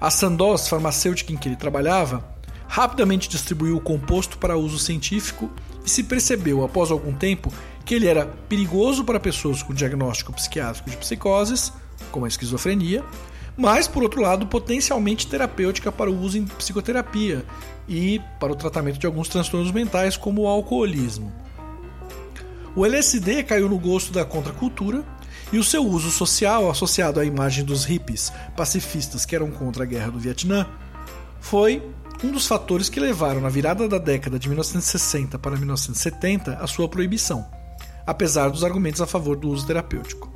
[0.00, 2.24] A Sandoz, farmacêutica em que ele trabalhava,
[2.66, 5.50] rapidamente distribuiu o composto para uso científico
[5.84, 7.52] e se percebeu, após algum tempo,
[7.84, 11.72] que ele era perigoso para pessoas com diagnóstico psiquiátrico de psicoses,
[12.10, 13.04] como a esquizofrenia,
[13.56, 17.44] mas, por outro lado, potencialmente terapêutica para o uso em psicoterapia
[17.88, 21.32] e para o tratamento de alguns transtornos mentais, como o alcoolismo.
[22.76, 25.02] O LSD caiu no gosto da contracultura
[25.52, 29.86] e o seu uso social, associado à imagem dos hippies pacifistas que eram contra a
[29.86, 30.66] guerra do Vietnã,
[31.40, 31.82] foi
[32.22, 36.88] um dos fatores que levaram, na virada da década de 1960 para 1970, a sua
[36.88, 37.46] proibição,
[38.06, 40.30] apesar dos argumentos a favor do uso terapêutico.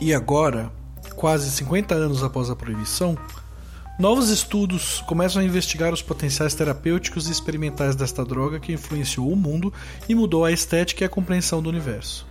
[0.00, 0.72] E agora,
[1.16, 3.18] quase 50 anos após a proibição,
[3.98, 9.36] novos estudos começam a investigar os potenciais terapêuticos e experimentais desta droga que influenciou o
[9.36, 9.72] mundo
[10.08, 12.26] e mudou a estética e a compreensão do universo.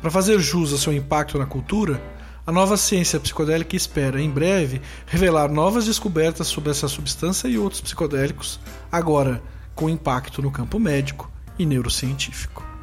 [0.00, 2.02] Para fazer jus ao seu impacto na cultura,
[2.46, 7.80] a nova ciência psicodélica espera, em breve, revelar novas descobertas sobre essa substância e outros
[7.80, 8.60] psicodélicos,
[8.92, 9.42] agora
[9.74, 12.75] com impacto no campo médico e neurocientífico.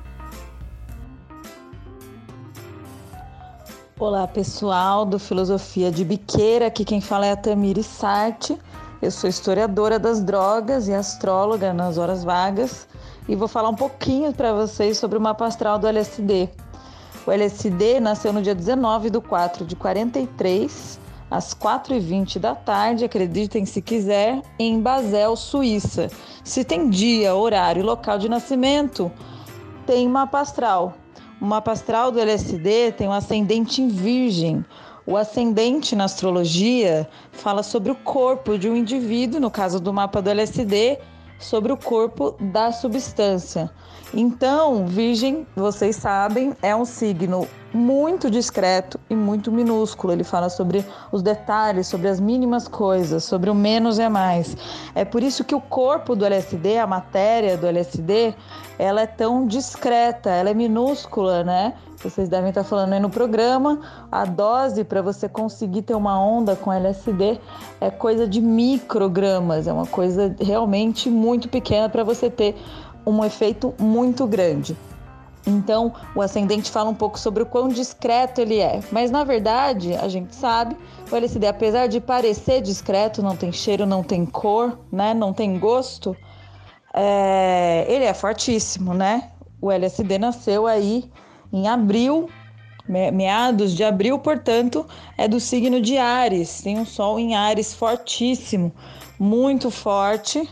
[4.00, 8.58] Olá pessoal do Filosofia de Biqueira, aqui quem fala é a Tamiri Sarte.
[9.00, 12.88] Eu sou historiadora das drogas e astróloga nas horas vagas
[13.30, 16.50] e vou falar um pouquinho para vocês sobre o mapa astral do LSD.
[17.28, 23.64] O LSD nasceu no dia 19 de 4 de 43, às 4h20 da tarde, acreditem
[23.64, 26.10] se quiser, em Basel, Suíça.
[26.44, 29.12] Se tem dia, horário e local de nascimento,
[29.86, 30.96] tem mapa astral.
[31.44, 34.64] O mapa astral do LSD tem um ascendente em Virgem.
[35.06, 40.22] O ascendente na astrologia fala sobre o corpo de um indivíduo, no caso do mapa
[40.22, 40.98] do LSD,
[41.38, 43.70] sobre o corpo da substância.
[44.14, 50.14] Então, Virgem, vocês sabem, é um signo muito discreto e muito minúsculo.
[50.14, 54.56] Ele fala sobre os detalhes, sobre as mínimas coisas, sobre o menos é mais.
[54.94, 58.36] É por isso que o corpo do LSD, a matéria do LSD,
[58.78, 61.74] ela é tão discreta, ela é minúscula, né?
[61.98, 63.80] Vocês devem estar falando aí no programa,
[64.12, 67.40] a dose para você conseguir ter uma onda com LSD
[67.80, 72.56] é coisa de microgramas, é uma coisa realmente muito pequena para você ter
[73.06, 74.76] um efeito muito grande.
[75.46, 78.80] Então, o ascendente fala um pouco sobre o quão discreto ele é.
[78.92, 80.78] Mas, na verdade, a gente sabe,
[81.12, 85.14] o LSD, apesar de parecer discreto, não tem cheiro, não tem cor, né?
[85.14, 86.16] não tem gosto,
[86.94, 87.86] é...
[87.90, 89.32] ele é fortíssimo, né?
[89.62, 91.10] O LSD nasceu aí
[91.52, 92.30] em abril,
[92.88, 94.86] meados de abril, portanto,
[95.18, 96.62] é do signo de Ares.
[96.62, 98.74] Tem um sol em Ares fortíssimo,
[99.20, 100.50] muito forte,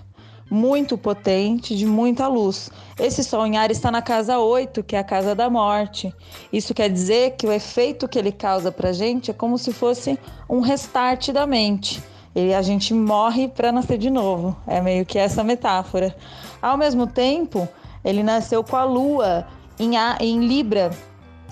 [0.51, 2.69] muito potente, de muita luz.
[2.99, 6.13] Esse Sol em Ares está na casa 8, que é a casa da morte.
[6.51, 10.19] Isso quer dizer que o efeito que ele causa para gente é como se fosse
[10.49, 12.03] um restart da mente.
[12.35, 14.55] E a gente morre para nascer de novo.
[14.67, 16.13] É meio que essa metáfora.
[16.61, 17.65] Ao mesmo tempo,
[18.03, 19.47] ele nasceu com a Lua
[19.79, 20.91] em, a, em Libra,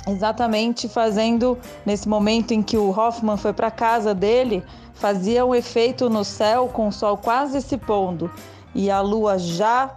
[0.09, 4.61] exatamente fazendo nesse momento em que o Hoffman foi para casa dele,
[4.93, 8.29] fazia um efeito no céu com o sol quase se pondo
[8.73, 9.95] e a lua já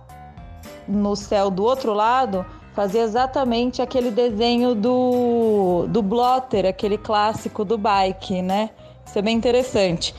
[0.88, 7.78] no céu do outro lado, fazia exatamente aquele desenho do, do blotter, aquele clássico do
[7.78, 8.70] bike, né?
[9.06, 10.14] Isso é bem interessante.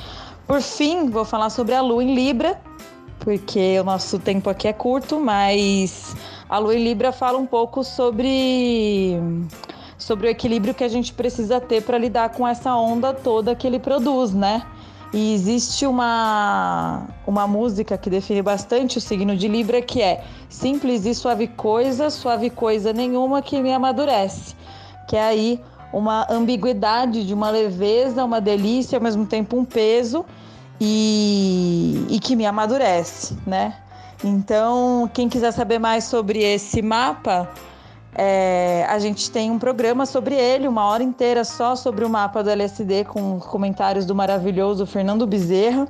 [0.47, 2.59] Por fim, vou falar sobre a lua em Libra,
[3.19, 6.15] porque o nosso tempo aqui é curto, mas
[6.47, 9.17] a lua em Libra fala um pouco sobre
[9.97, 13.65] sobre o equilíbrio que a gente precisa ter para lidar com essa onda toda que
[13.65, 14.61] ele produz, né?
[15.13, 21.05] E existe uma, uma música que define bastante o signo de Libra, que é simples
[21.05, 24.55] e suave coisa, suave coisa nenhuma que me amadurece.
[25.07, 25.61] Que é aí
[25.93, 30.25] uma ambiguidade de uma leveza, uma delícia, ao mesmo tempo um peso
[30.81, 33.75] e, e que me amadurece, né?
[34.23, 37.51] Então, quem quiser saber mais sobre esse mapa,
[38.15, 42.43] é, a gente tem um programa sobre ele, uma hora inteira só sobre o mapa
[42.43, 45.87] do LSD, com comentários do maravilhoso Fernando Bezerra.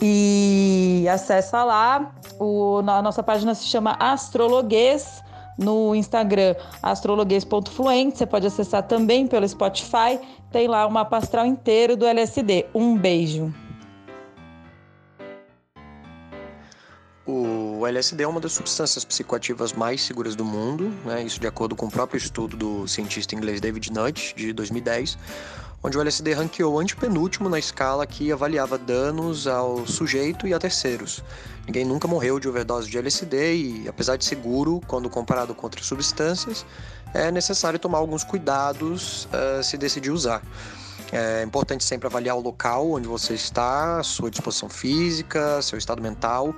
[0.00, 2.12] E acessa lá.
[2.38, 5.22] O, a nossa página se chama Astrologuês
[5.58, 8.16] no Instagram astrologuês.fluente.
[8.16, 10.18] Você pode acessar também pelo Spotify.
[10.50, 12.66] Tem lá o mapa astral inteiro do LSD.
[12.74, 13.52] Um beijo.
[17.86, 21.22] LSD é uma das substâncias psicoativas mais seguras do mundo, né?
[21.22, 25.16] isso de acordo com o próprio estudo do cientista inglês David Nutt, de 2010.
[25.82, 31.22] onde o LSD ranqueou antepenúltimo na escala que avaliava danos ao sujeito e a terceiros.
[31.66, 35.86] Ninguém nunca morreu de overdose de LSD e, apesar de seguro quando comparado com outras
[35.86, 36.66] substâncias,
[37.14, 40.42] é necessário tomar alguns cuidados uh, se decidir usar.
[41.12, 46.54] É importante sempre avaliar o local onde você está, sua disposição física, seu estado mental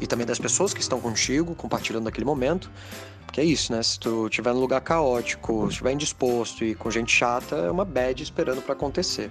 [0.00, 2.70] e também das pessoas que estão contigo, compartilhando naquele momento.
[3.26, 3.82] Porque é isso, né?
[3.82, 8.22] Se tu estiver num lugar caótico, estiver indisposto e com gente chata, é uma bad
[8.22, 9.30] esperando para acontecer.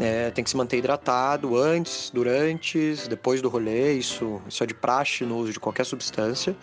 [0.00, 4.74] É, tem que se manter hidratado antes, durante, depois do rolê, isso, isso é de
[4.74, 6.56] praxe no uso de qualquer substância.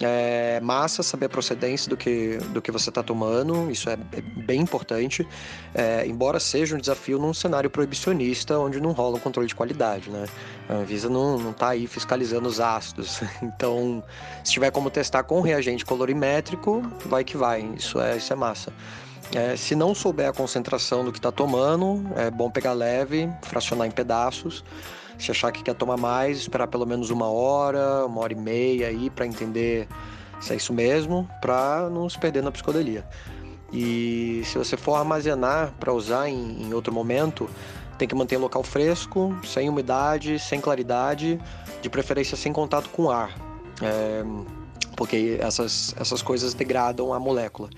[0.00, 4.20] É massa saber a procedência do que, do que você está tomando, isso é, é
[4.20, 5.26] bem importante,
[5.72, 10.10] é, embora seja um desafio num cenário proibicionista onde não rola um controle de qualidade,
[10.10, 10.26] né?
[10.68, 14.02] A Anvisa não, não tá aí fiscalizando os ácidos, então
[14.42, 18.72] se tiver como testar com reagente colorimétrico, vai que vai, isso é, isso é massa.
[19.32, 23.86] É, se não souber a concentração do que está tomando, é bom pegar leve, fracionar
[23.86, 24.64] em pedaços.
[25.18, 28.88] Se achar que quer tomar mais, esperar pelo menos uma hora, uma hora e meia
[28.88, 29.88] aí para entender
[30.40, 33.06] se é isso mesmo, para não se perder na psicodelia.
[33.72, 37.48] E se você for armazenar para usar em, em, outro momento,
[37.98, 41.40] tem que manter o local fresco, sem umidade, sem claridade,
[41.82, 43.34] de preferência sem contato com ar,
[43.82, 44.22] é,
[44.96, 47.68] porque essas, essas coisas degradam a molécula.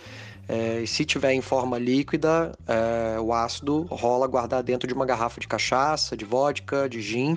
[0.49, 5.05] É, e se tiver em forma líquida, é, o ácido rola guardar dentro de uma
[5.05, 7.37] garrafa de cachaça, de vodka, de gin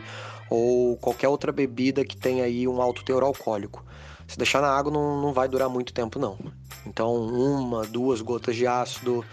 [0.50, 3.84] ou qualquer outra bebida que tenha aí um alto teor alcoólico.
[4.28, 6.38] Se deixar na água não, não vai durar muito tempo não.
[6.86, 9.26] Então uma, duas gotas de ácido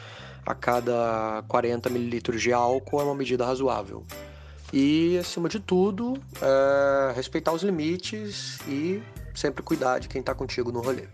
[0.44, 4.04] a cada 40 mililitros de álcool é uma medida razoável.
[4.72, 9.02] E acima de tudo, é, respeitar os limites e
[9.34, 11.04] sempre cuidar de quem está contigo no rolê.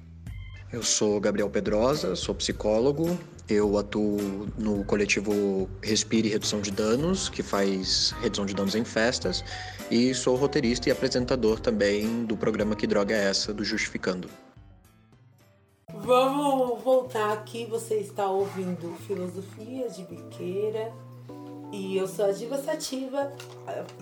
[0.72, 3.18] Eu sou Gabriel Pedrosa, sou psicólogo.
[3.46, 9.44] Eu atuo no coletivo Respire Redução de Danos, que faz redução de danos em festas,
[9.90, 14.30] e sou roteirista e apresentador também do programa Que Droga é Essa, do Justificando.
[15.92, 20.90] Vamos voltar aqui, você está ouvindo Filosofia de Biqueira,
[21.70, 23.30] e eu sou a Diva Sativa,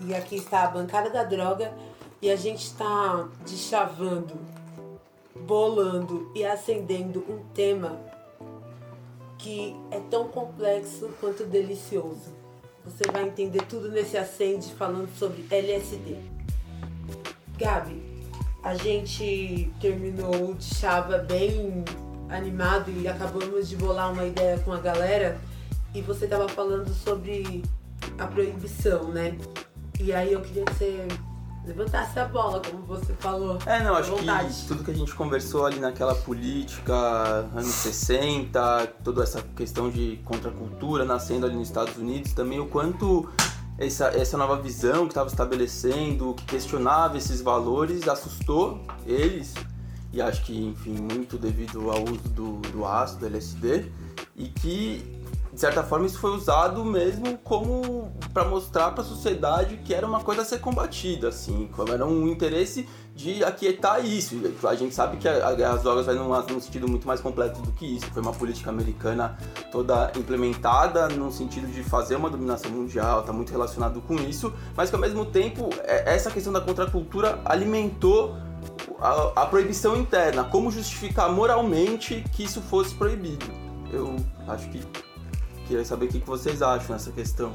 [0.07, 1.73] e aqui está a Bancada da Droga,
[2.21, 4.39] e a gente está deschavando
[5.45, 7.99] bolando e acendendo um tema
[9.37, 12.35] que é tão complexo quanto delicioso.
[12.85, 16.17] Você vai entender tudo nesse acende falando sobre LSD.
[17.57, 18.01] Gabi,
[18.63, 21.83] a gente terminou de chava bem
[22.29, 25.39] animado e acabamos de bolar uma ideia com a galera
[25.93, 27.63] e você estava falando sobre
[28.17, 29.37] a proibição, né?
[29.99, 31.07] E aí eu queria que você
[31.65, 33.57] levantasse a bola, como você falou.
[33.65, 36.93] É, não, acho que tudo que a gente conversou ali naquela política,
[37.55, 43.29] anos 60, toda essa questão de contracultura nascendo ali nos Estados Unidos, também o quanto
[43.77, 49.53] essa, essa nova visão que estava estabelecendo, que questionava esses valores, assustou eles,
[50.13, 53.91] e acho que, enfim, muito devido ao uso do, do ácido, do LSD,
[54.35, 55.20] e que
[55.61, 60.19] certa forma isso foi usado mesmo como para mostrar para a sociedade que era uma
[60.19, 64.41] coisa a ser combatida, assim, como era um interesse de aquietar isso.
[64.67, 67.85] A gente sabe que as drogas vai num, num sentido muito mais completo do que
[67.85, 68.07] isso.
[68.07, 69.37] Foi uma política americana
[69.71, 74.89] toda implementada no sentido de fazer uma dominação mundial, está muito relacionado com isso, mas
[74.89, 78.35] que ao mesmo tempo é, essa questão da contracultura alimentou
[78.99, 83.45] a, a proibição interna, como justificar moralmente que isso fosse proibido.
[83.91, 84.15] Eu
[84.47, 84.81] acho que
[85.71, 87.53] Queria saber o que vocês acham nessa questão.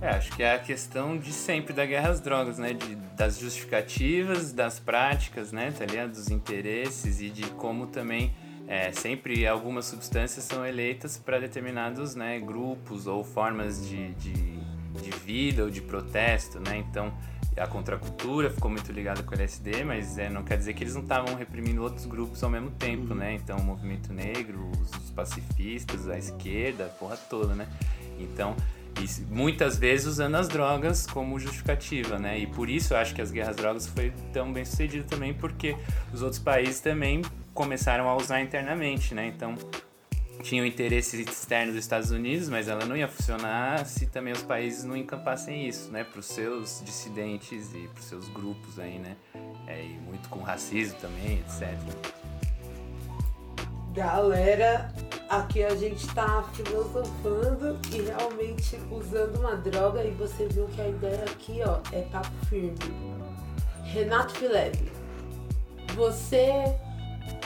[0.00, 2.72] É, acho que é a questão de sempre da guerra às drogas, né?
[2.72, 5.72] De, das justificativas, das práticas, né?
[5.76, 6.12] Tá ligado?
[6.12, 8.32] Dos interesses e de como também
[8.68, 14.32] é, sempre algumas substâncias são eleitas para determinados né, grupos ou formas de, de,
[15.02, 16.76] de vida ou de protesto, né?
[16.76, 17.12] Então,
[17.56, 20.94] a contracultura ficou muito ligada com o LSD, mas é, não quer dizer que eles
[20.94, 23.34] não estavam reprimindo outros grupos ao mesmo tempo, né?
[23.34, 27.68] Então, o movimento negro, os, pacifistas, a esquerda, a porra toda, né?
[28.18, 28.56] Então,
[29.28, 32.38] muitas vezes usando as drogas como justificativa, né?
[32.38, 35.76] E por isso eu acho que as guerras drogas foi tão bem sucedido também, porque
[36.12, 37.22] os outros países também
[37.52, 39.26] começaram a usar internamente, né?
[39.26, 39.54] Então,
[40.42, 44.42] tinha o interesse externo dos Estados Unidos, mas ela não ia funcionar se também os
[44.42, 48.98] países não encampassem isso, né, para os seus dissidentes e para os seus grupos aí,
[48.98, 49.16] né,
[49.66, 51.76] é, e muito com racismo também, etc.
[53.92, 54.90] Galera,
[55.28, 60.88] aqui a gente tá filosofando e realmente usando uma droga e você viu que a
[60.88, 62.78] ideia aqui, ó, é papo firme.
[63.84, 64.90] Renato Filebe,
[65.94, 66.74] você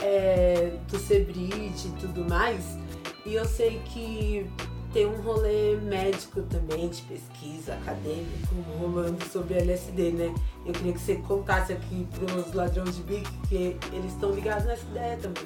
[0.07, 2.77] é, do Sebrite e tudo mais,
[3.25, 4.49] e eu sei que
[4.93, 10.33] tem um rolê médico também, de pesquisa acadêmico, rolando sobre LSD, né?
[10.65, 14.85] Eu queria que você contasse aqui pros ladrões de bico, que eles estão ligados nessa
[14.85, 15.43] ideia também.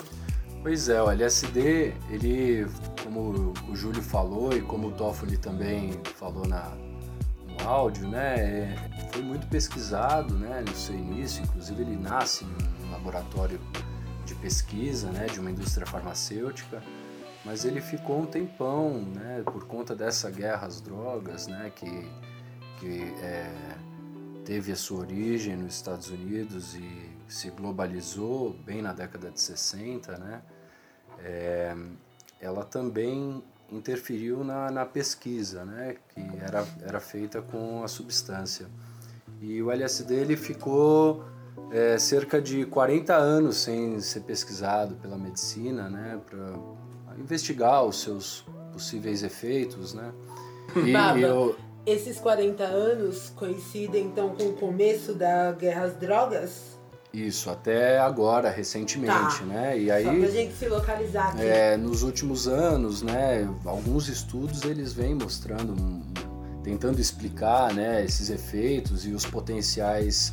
[0.61, 2.67] Pois é, o LSD, ele,
[3.03, 6.71] como o Júlio falou e como o Toffoli também falou na,
[7.47, 12.91] no áudio, né, é, foi muito pesquisado, né, no seu início, inclusive ele nasce num
[12.91, 13.90] laboratório de
[14.41, 16.81] pesquisa, né, de uma indústria farmacêutica,
[17.45, 22.09] mas ele ficou um tempão, né, por conta dessa guerra às drogas, né, que,
[22.79, 23.51] que é,
[24.43, 30.17] teve a sua origem nos Estados Unidos e se globalizou bem na década de 60,
[30.17, 30.41] né,
[31.19, 31.75] é,
[32.39, 38.67] ela também interferiu na, na pesquisa, né, que era, era feita com a substância.
[39.39, 41.23] E o LSD ele ficou
[41.71, 46.53] é, cerca de 40 anos sem ser pesquisado pela medicina, né, para
[47.17, 50.11] investigar os seus possíveis efeitos, né?
[50.75, 51.55] E Baba, eu...
[51.85, 56.79] esses 40 anos coincidem então com o começo da guerra às drogas?
[57.13, 59.45] Isso, até agora, recentemente, tá.
[59.45, 59.77] né?
[59.77, 61.41] E aí, Só pra gente se localizar aqui.
[61.41, 65.75] É, nos últimos anos, né, alguns estudos eles vêm mostrando,
[66.63, 70.31] tentando explicar, né, esses efeitos e os potenciais,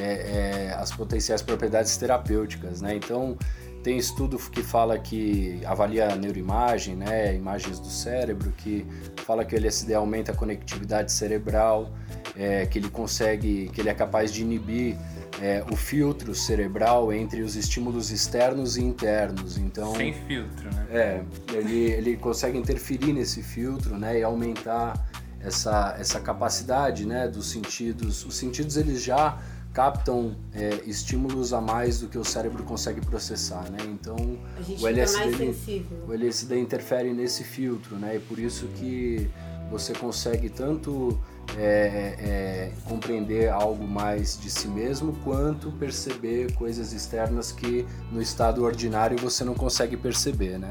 [0.00, 2.94] é, é, as potenciais propriedades terapêuticas, né?
[2.94, 3.36] Então,
[3.82, 8.84] tem estudo que fala que avalia a neuroimagem, né, imagens do cérebro, que
[9.24, 11.92] fala que o LSD aumenta a conectividade cerebral,
[12.36, 14.96] é, que ele consegue, que ele é capaz de inibir
[15.40, 19.56] é, o filtro cerebral entre os estímulos externos e internos.
[19.56, 20.86] Então, sem filtro, né?
[20.90, 21.22] É,
[21.52, 25.08] ele, ele consegue interferir nesse filtro, né, e aumentar
[25.40, 28.24] essa, essa capacidade, né, dos sentidos.
[28.24, 29.38] Os sentidos eles já
[29.78, 33.78] captam é, estímulos a mais do que o cérebro consegue processar, né?
[33.84, 34.16] Então
[34.80, 35.54] o LSD,
[36.04, 38.16] o LSD interfere nesse filtro, né?
[38.16, 39.30] E por isso que
[39.70, 41.16] você consegue tanto
[41.56, 41.62] é,
[42.18, 49.16] é, compreender algo mais de si mesmo quanto perceber coisas externas que no estado ordinário
[49.16, 50.70] você não consegue perceber, né?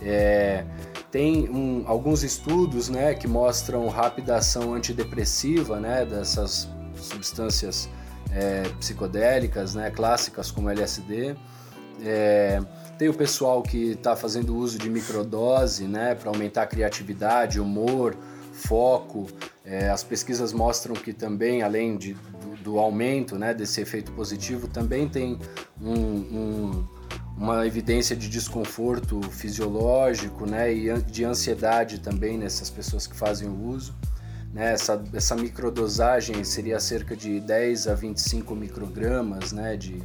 [0.00, 0.64] É,
[1.10, 7.90] tem um, alguns estudos né, que mostram rápida ação antidepressiva né, dessas substâncias
[8.32, 11.36] é, psicodélicas, né, clássicas como LSD.
[12.04, 12.60] É,
[12.98, 18.16] tem o pessoal que está fazendo uso de microdose né, para aumentar a criatividade, humor,
[18.52, 19.26] foco.
[19.64, 24.66] É, as pesquisas mostram que também, além de, do, do, aumento né, desse efeito positivo,
[24.66, 25.38] também tem
[25.80, 26.88] um, um,
[27.36, 33.68] uma evidência de desconforto fisiológico né, e de ansiedade também nessas pessoas que fazem o
[33.68, 33.94] uso.
[34.52, 34.72] Né?
[34.72, 39.76] Essa, essa microdosagem seria cerca de 10 a 25 microgramas né?
[39.76, 40.02] de,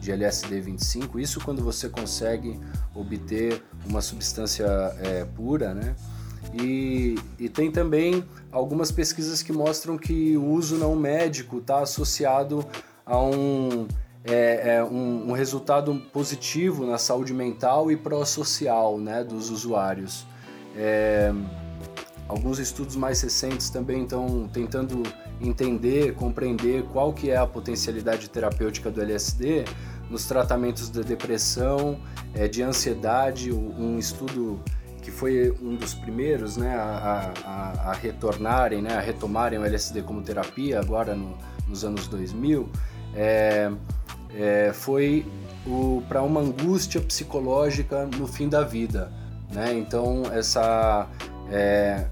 [0.00, 1.18] de LSD 25.
[1.18, 2.58] Isso quando você consegue
[2.94, 4.66] obter uma substância
[5.02, 5.94] é, pura, né?
[6.54, 12.64] E, e, tem também algumas pesquisas que mostram que o uso não médico está associado
[13.04, 13.86] a um,
[14.24, 20.26] é, é, um, um, resultado positivo na saúde mental e pró-social né, dos usuários.
[20.74, 21.32] É,
[22.28, 25.02] Alguns estudos mais recentes também estão tentando
[25.40, 29.64] entender, compreender qual que é a potencialidade terapêutica do LSD
[30.10, 31.98] nos tratamentos de depressão,
[32.34, 33.52] é, de ansiedade.
[33.52, 34.60] Um estudo
[35.02, 40.02] que foi um dos primeiros né, a, a, a retornarem, né, a retomarem o LSD
[40.02, 42.68] como terapia agora no, nos anos 2000,
[43.14, 43.70] é,
[44.34, 45.24] é, foi
[46.08, 49.12] para uma angústia psicológica no fim da vida.
[49.52, 49.74] Né?
[49.74, 51.08] Então, essa,
[51.50, 52.06] é,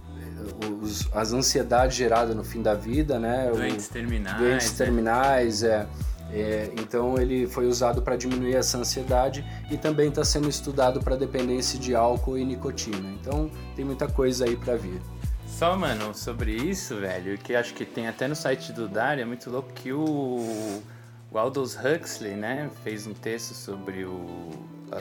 [0.82, 3.50] os, as ansiedades geradas no fim da vida, né?
[3.52, 4.38] Doentes terminais.
[4.38, 4.76] Doentes né?
[4.76, 5.86] terminais, é.
[6.32, 6.70] é.
[6.78, 11.78] Então ele foi usado para diminuir essa ansiedade e também está sendo estudado para dependência
[11.78, 13.10] de álcool e nicotina.
[13.20, 15.00] Então tem muita coisa aí para vir.
[15.46, 19.24] Só, mano, sobre isso, velho, que acho que tem até no site do Dario, é
[19.24, 20.82] muito louco que o,
[21.30, 24.50] o Aldous Huxley, né, fez um texto sobre o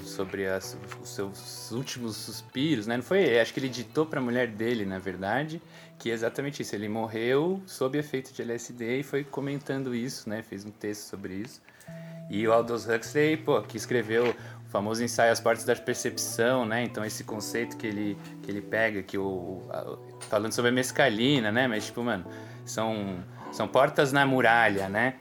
[0.01, 2.97] sobre as, os seus últimos suspiros, né?
[2.97, 5.61] Não foi, acho que ele ditou para a mulher dele, na verdade,
[5.99, 6.75] que é exatamente isso.
[6.75, 10.41] Ele morreu sob efeito de LSD e foi comentando isso, né?
[10.41, 11.61] Fez um texto sobre isso.
[12.29, 16.83] E o Aldous Huxley, pô, que escreveu o famoso ensaio As Portas da Percepção, né?
[16.83, 19.61] Então esse conceito que ele que ele pega que o
[20.29, 21.67] falando sobre a mescalina, né?
[21.67, 22.25] Mas tipo, mano,
[22.65, 25.15] são são portas na muralha, né?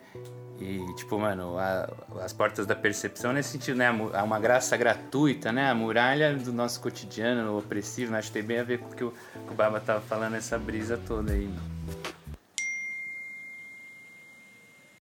[0.62, 1.88] E, tipo, mano, a,
[2.22, 3.86] as portas da percepção nesse sentido, né?
[4.12, 5.68] É uma graça gratuita, né?
[5.68, 8.18] A muralha do nosso cotidiano, opressivo, né?
[8.18, 9.12] Acho que tem bem a ver com o que o,
[9.50, 11.50] o Baba tava falando, essa brisa toda aí.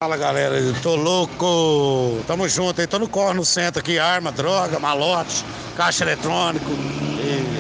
[0.02, 2.24] Fala galera, eu tô louco!
[2.26, 5.44] Tamo junto aí, tô no corno no centro aqui, arma, droga, malote,
[5.76, 6.70] caixa eletrônico,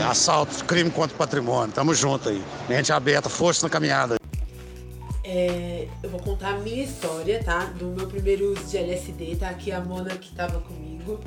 [0.09, 1.73] assalto, crime contra o patrimônio.
[1.73, 2.41] Tamo junto aí.
[2.69, 4.18] Mente aberta, força na caminhada.
[5.31, 7.65] É, eu vou contar a minha história, tá?
[7.65, 9.49] Do meu primeiro uso de LSD, tá?
[9.49, 11.19] Aqui a Mona que tava comigo.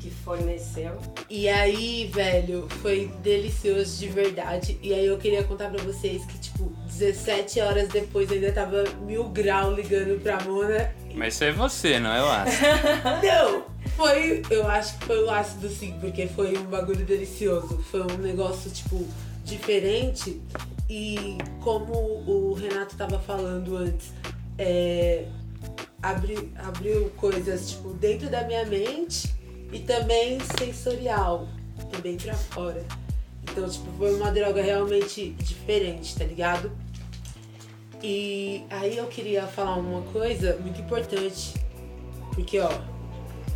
[0.00, 0.96] Que forneceu.
[1.28, 4.78] E aí, velho, foi delicioso de verdade.
[4.82, 9.28] E aí eu queria contar pra vocês que, tipo, 17 horas depois ainda tava mil
[9.28, 10.90] grau ligando pra Mona.
[11.14, 12.66] Mas isso é você, não é o ácido.
[13.26, 13.64] Não!
[13.94, 17.76] Foi, eu acho que foi o ácido sim, porque foi um bagulho delicioso.
[17.90, 19.06] Foi um negócio, tipo,
[19.44, 20.40] diferente.
[20.88, 24.12] E como o Renato tava falando antes,
[24.56, 25.26] é,
[26.02, 29.34] abri, abriu coisas, tipo, dentro da minha mente
[29.70, 31.46] e também sensorial,
[31.92, 32.84] também pra fora.
[33.42, 36.72] Então, tipo, foi uma droga realmente diferente, tá ligado?
[38.02, 41.54] E aí eu queria falar uma coisa muito importante.
[42.34, 42.70] Porque, ó,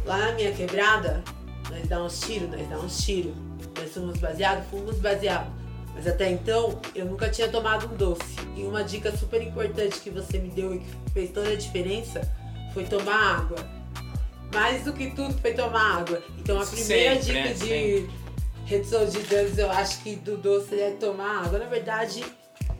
[0.05, 1.23] lá na minha quebrada,
[1.71, 3.35] nós dá uns tiros, nós dá uns tiros.
[3.79, 5.62] Nós somos baseados, fomos baseados.
[5.95, 8.37] Mas até então, eu nunca tinha tomado um doce.
[8.57, 12.21] E uma dica super importante que você me deu e que fez toda a diferença
[12.73, 13.59] foi tomar água.
[14.55, 16.23] Mais do que tudo foi tomar água.
[16.39, 17.53] Então a primeira Sempre, dica né?
[17.53, 18.11] de Sempre.
[18.65, 21.59] redução de danos, eu acho que do doce é tomar água.
[21.59, 22.25] Na verdade,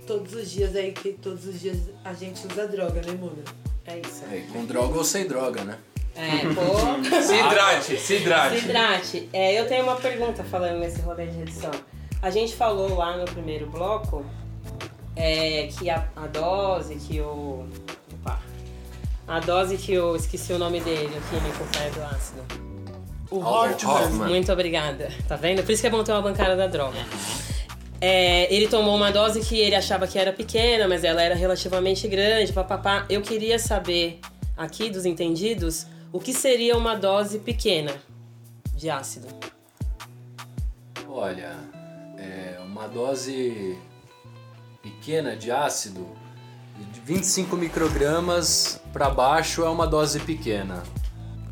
[0.07, 3.43] todos os dias aí, que todos os dias a gente usa droga, né, Mona?
[3.87, 4.25] É isso.
[4.31, 5.79] É, com droga ou sem droga, né?
[6.15, 7.23] É, pô.
[7.23, 8.59] Se hidrate, se hidrate.
[8.59, 9.29] Se hidrate.
[9.33, 11.71] É, eu tenho uma pergunta falando nesse rolê de redução.
[12.23, 14.25] A gente falou lá no primeiro bloco
[15.17, 17.67] é, que a, a dose que o.
[18.15, 18.41] Opa.
[19.27, 21.65] A dose que eu esqueci o nome dele, o químico
[21.95, 22.43] do ácido.
[23.29, 24.29] O Hoffman.
[24.29, 25.11] Muito obrigada.
[25.27, 25.65] Tá vendo?
[25.65, 26.99] Por isso que é bom ter uma bancada da droga.
[28.01, 32.07] É, ele tomou uma dose que ele achava que era pequena, mas ela era relativamente
[32.07, 33.05] grande, papapá.
[33.09, 34.21] Eu queria saber,
[34.57, 37.93] aqui dos entendidos, o que seria uma dose pequena
[38.77, 39.29] de ácido.
[41.09, 41.57] Olha,
[42.73, 43.79] uma dose
[44.83, 46.09] pequena de ácido,
[46.91, 50.83] de 25 microgramas para baixo é uma dose pequena,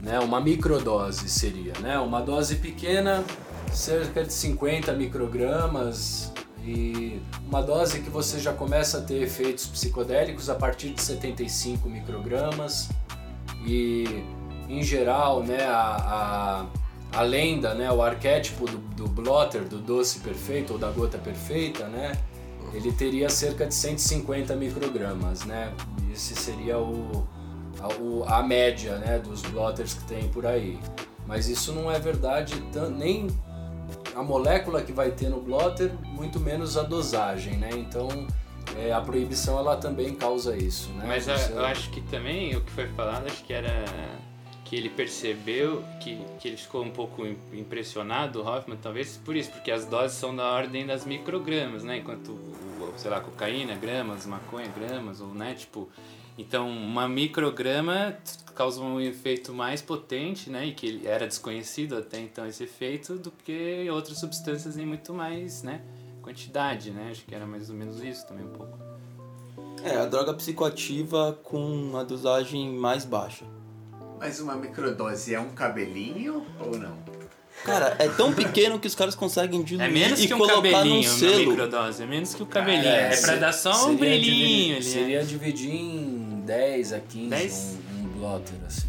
[0.01, 0.19] né?
[0.19, 1.99] Uma microdose seria, né?
[1.99, 3.23] Uma dose pequena,
[3.71, 6.33] cerca de 50 microgramas
[6.65, 11.87] e uma dose que você já começa a ter efeitos psicodélicos a partir de 75
[11.87, 12.89] microgramas
[13.67, 14.25] e
[14.71, 16.67] em geral, né, a, a,
[17.13, 21.87] a lenda, né, o arquétipo do, do blotter, do doce perfeito ou da gota perfeita,
[21.89, 22.13] né,
[22.73, 25.73] ele teria cerca de 150 microgramas, né,
[26.13, 27.27] esse seria o,
[28.27, 30.79] a, a média, né, dos blotters que tem por aí.
[31.27, 32.55] Mas isso não é verdade
[32.97, 33.29] nem
[34.15, 38.09] a molécula que vai ter no blotter, muito menos a dosagem, né, então
[38.79, 41.05] é, a proibição ela também causa isso, né.
[41.09, 43.85] Mas a- Você- eu acho que também o que foi falado, acho que era
[44.71, 49.35] que ele percebeu que, que ele ficou um pouco im- impressionado, o Hoffman, talvez por
[49.35, 51.97] isso, porque as doses são da ordem das microgramas, né?
[51.99, 52.39] Enquanto,
[52.97, 55.55] sei lá, cocaína, gramas, maconha, gramas, ou, né?
[55.55, 55.89] Tipo,
[56.39, 58.17] então uma micrograma
[58.55, 60.67] causa um efeito mais potente, né?
[60.67, 65.65] E que era desconhecido até então esse efeito do que outras substâncias em muito mais,
[65.65, 65.83] né?
[66.23, 67.09] Quantidade, né?
[67.11, 68.79] Acho que era mais ou menos isso também um pouco.
[69.83, 73.45] É, a droga psicoativa com uma dosagem mais baixa.
[74.21, 76.95] Mas uma microdose é um cabelinho ou não?
[77.65, 80.85] Cara, é tão pequeno que os caras conseguem diluir É menos e que um colocar
[80.85, 81.51] num selo.
[81.51, 82.87] microdose, é menos que o cabelinho.
[82.87, 84.85] É, se- pra dar só um seria brilhinho dividir- ali.
[84.85, 87.79] Seria dividir em 10 a 15 10?
[87.93, 88.89] Um, um blotter, assim.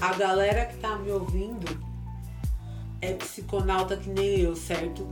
[0.00, 1.66] A galera que tá me ouvindo
[3.00, 5.06] é psiconauta que nem eu, certo?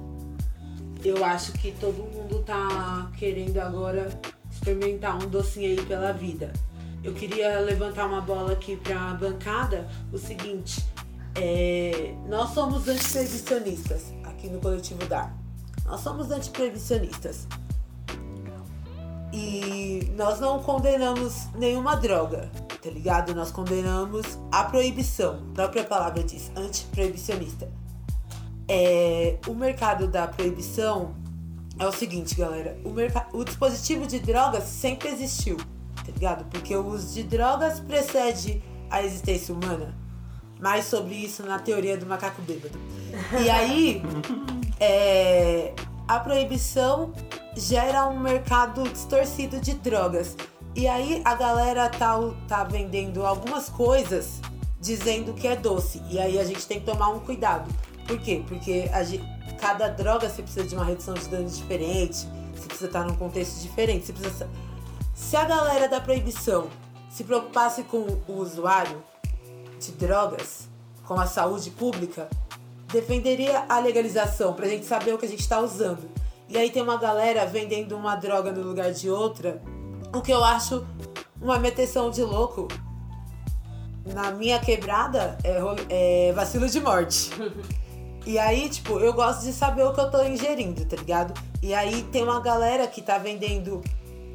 [1.05, 4.09] Eu acho que todo mundo tá querendo agora
[4.51, 6.53] experimentar um docinho aí pela vida.
[7.03, 10.85] Eu queria levantar uma bola aqui pra bancada, o seguinte,
[11.37, 15.37] é, nós somos antiproibicionistas aqui no Coletivo DAR.
[15.85, 17.47] Nós somos antiproibicionistas.
[19.33, 22.51] E nós não condenamos nenhuma droga,
[22.83, 23.35] tá ligado?
[23.35, 25.43] Nós condenamos a proibição.
[25.51, 27.71] A própria palavra diz, antiproibicionista.
[28.69, 31.15] É, o mercado da proibição
[31.79, 32.79] é o seguinte, galera.
[32.83, 35.59] O, o dispositivo de drogas sempre existiu,
[36.07, 36.45] tá ligado?
[36.51, 39.95] Porque o uso de drogas precede a existência humana.
[40.61, 42.79] Mais sobre isso na teoria do macaco bêbado.
[43.45, 44.03] E aí,
[44.81, 45.75] é,
[46.09, 47.13] a proibição
[47.55, 50.37] gera um mercado distorcido de drogas.
[50.75, 54.41] E aí a galera tá, tá vendendo algumas coisas
[54.81, 56.03] dizendo que é doce.
[56.11, 57.71] E aí a gente tem que tomar um cuidado.
[58.07, 58.43] Por quê?
[58.47, 59.25] Porque a gen-
[59.61, 63.61] cada droga você precisa de uma redução de danos diferente, você precisa estar num contexto
[63.61, 64.07] diferente.
[64.07, 64.49] Você precisa...
[65.17, 66.69] Se a galera da proibição
[67.09, 69.03] se preocupasse com o usuário
[69.81, 70.69] de drogas,
[71.07, 72.29] com a saúde pública,
[72.93, 76.09] defenderia a legalização pra gente saber o que a gente tá usando.
[76.51, 79.61] E aí tem uma galera vendendo uma droga no lugar de outra,
[80.15, 80.87] o que eu acho
[81.41, 82.69] uma meteção de louco.
[84.13, 87.31] Na minha quebrada é, é vacilo de morte.
[88.27, 91.33] E aí, tipo, eu gosto de saber o que eu tô ingerindo, tá ligado?
[91.63, 93.81] E aí tem uma galera que tá vendendo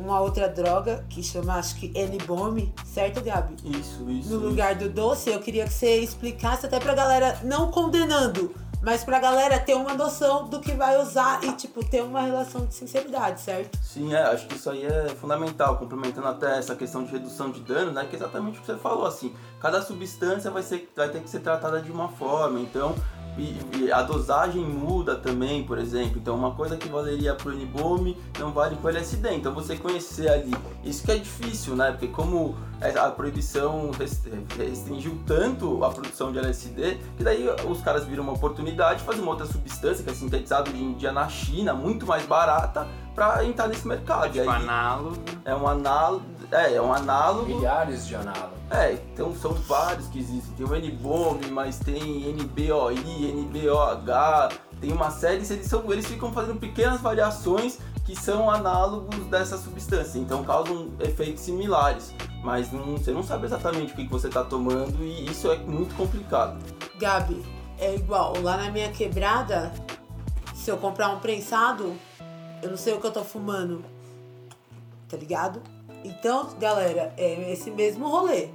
[0.02, 3.56] uma outra droga que chama, acho que N-Bomb, certo, Gabi?
[3.64, 4.30] Isso, isso.
[4.34, 9.04] No lugar do doce, eu queria que você explicasse até pra galera, não condenando, mas
[9.04, 12.74] pra galera ter uma noção do que vai usar e, tipo, ter uma relação de
[12.74, 13.78] sinceridade, certo?
[13.82, 17.60] Sim, é, acho que isso aí é fundamental, complementando até essa questão de redução de
[17.62, 18.06] dano, né?
[18.10, 21.30] Que é exatamente o que você falou, assim, cada substância vai, ser, vai ter que
[21.30, 22.96] ser tratada de uma forma, então
[23.38, 26.18] e, e a dosagem muda também, por exemplo.
[26.18, 29.34] Então uma coisa que valeria pro N-Bomb não vale pro LSD.
[29.36, 30.54] Então você conhecer ali,
[30.84, 31.92] isso que é difícil, né?
[31.92, 34.28] Porque como a proibição rest-
[34.58, 39.22] restringiu tanto a produção de LSD, que daí os caras viram uma oportunidade de fazer
[39.22, 43.46] uma outra substância que é sintetizada hoje em dia na China, muito mais barata, para
[43.46, 44.24] entrar nesse mercado.
[44.32, 45.18] Tipo E aí, análogo.
[45.46, 46.24] É um análogo.
[46.52, 47.48] É, é um análogo.
[47.48, 48.60] Milhares de análogos.
[48.70, 50.54] É, então são vários que existem.
[50.56, 54.50] Tem o N-Bomb, mas tem NBOI, NBOH,
[54.80, 60.18] tem uma série, eles, são, eles ficam fazendo pequenas variações que são análogos dessa substância,
[60.18, 62.14] então causam efeitos similares.
[62.44, 65.58] Mas não- você não sabe exatamente o que, que você está tomando e isso é
[65.58, 66.58] muito complicado.
[66.98, 67.44] Gabi,
[67.78, 69.72] é igual, lá na minha quebrada,
[70.56, 71.94] se eu comprar um prensado,
[72.64, 73.84] eu não sei o que eu tô fumando.
[75.08, 75.62] Tá ligado?
[76.04, 78.50] Então, galera, é esse mesmo rolê.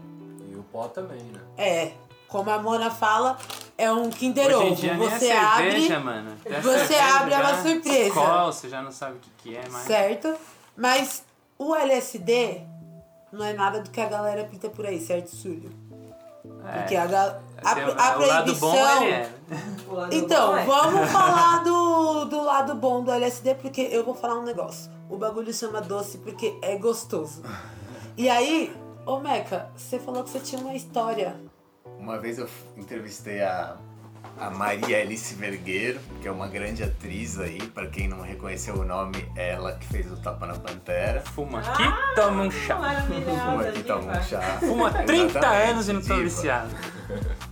[0.50, 1.40] E o pó também, né?
[1.56, 1.92] É,
[2.28, 3.38] como a Mona fala,
[3.78, 5.04] é um Kinder Hoje em Ovo.
[5.06, 6.36] a Você cerveja, abre, mano.
[6.44, 8.08] Até você cerveja abre é uma surpresa.
[8.08, 9.86] Skol, você já não sabe o que, que é mais.
[9.86, 10.34] certo?
[10.76, 11.24] Mas
[11.58, 12.60] o LSD
[13.32, 15.70] não é nada do que a galera pinta por aí, certo, Súlio?
[16.66, 16.78] É.
[16.78, 17.88] Porque a, ga- a, Tem- a
[18.18, 18.70] o lado proibição...
[18.70, 19.30] bom ele é.
[20.12, 20.64] Então, bom é.
[20.64, 24.90] vamos falar do, do lado bom do LSD, porque eu vou falar um negócio.
[25.08, 27.42] O bagulho chama doce porque é gostoso.
[28.16, 28.74] E aí,
[29.06, 31.36] ô Meca, você falou que você tinha uma história.
[31.98, 33.76] Uma vez eu entrevistei a,
[34.38, 38.84] a Maria Alice Vergueiro, que é uma grande atriz aí, pra quem não reconheceu o
[38.84, 41.20] nome, ela que fez o Tapa na Pantera.
[41.22, 41.82] Fuma aqui,
[42.14, 42.76] toma um chá.
[43.06, 44.40] Fuma aqui, toma um chá.
[44.60, 46.22] Fuma 30 Exatamente, anos e não tô diva.
[46.22, 46.70] viciado.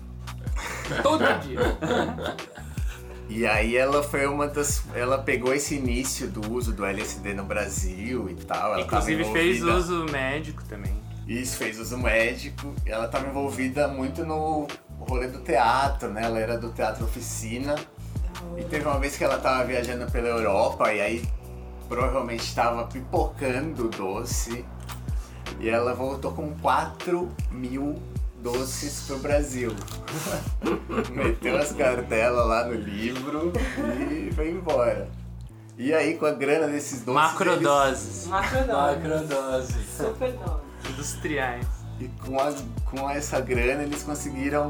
[1.02, 1.58] Todo dia.
[3.28, 4.84] E aí ela foi uma das.
[4.94, 8.74] Ela pegou esse início do uso do LSD no Brasil e tal.
[8.74, 10.92] Ela Inclusive fez uso médico também.
[11.26, 12.74] Isso, fez uso médico.
[12.84, 14.68] Ela estava envolvida muito no
[15.04, 16.24] rolê do teatro, né?
[16.24, 17.74] Ela era do teatro oficina.
[18.56, 21.28] E teve uma vez que ela estava viajando pela Europa e aí
[21.88, 24.64] provavelmente estava pipocando o doce.
[25.60, 28.00] E ela voltou com 4 mil
[28.42, 29.74] doces pro Brasil.
[31.10, 33.52] Meteu as cartelas lá no livro
[34.10, 35.08] e foi embora.
[35.76, 37.14] E aí, com a grana desses doces.
[37.14, 38.26] Macrodoses.
[38.28, 39.74] Macrodose.
[39.96, 40.62] Super dose.
[40.88, 41.83] Industriais.
[42.00, 42.52] E com, a,
[42.84, 44.68] com essa grana eles conseguiram.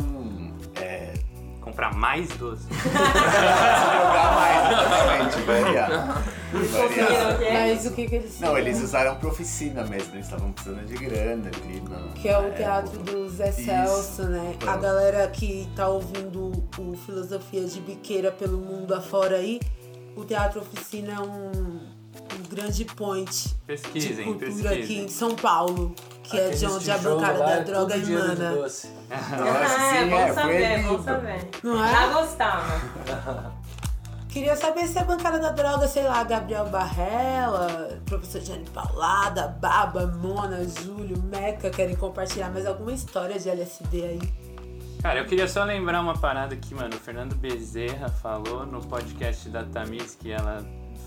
[0.76, 1.12] É,
[1.60, 2.66] Comprar mais doce.
[2.74, 6.22] jogar mais, exatamente, variar.
[6.52, 7.38] variar.
[7.52, 10.94] Mas o que que eles Não, eles usaram pra oficina mesmo, eles estavam precisando de
[10.94, 11.80] grana ali.
[11.80, 13.12] no- Que é o na teatro época.
[13.12, 13.64] do Zé Isso.
[13.64, 14.54] Celso, né?
[14.66, 19.58] A galera que tá ouvindo o Filosofia de Biqueira pelo mundo afora aí,
[20.14, 21.80] o Teatro Oficina é um,
[22.34, 25.04] um grande point de Pesquisem, cultura aqui pesquisem.
[25.04, 28.50] em São Paulo, que é de onde a bancada da é droga de emana.
[28.56, 31.50] Nossa, Ah, sim, é bom é, saber, bom saber.
[31.62, 31.90] Não é?
[31.92, 33.54] Já gostava.
[34.28, 40.06] Queria saber se a bancada da droga, sei lá, Gabriel Barrela, professor Jane Paulada, Baba,
[40.08, 44.20] Mona, Júlio, Meca, querem compartilhar mais alguma história de LSD aí?
[45.00, 49.48] Cara, eu queria só lembrar uma parada que, mano, o Fernando Bezerra falou no podcast
[49.50, 50.64] da Tamiz, que ela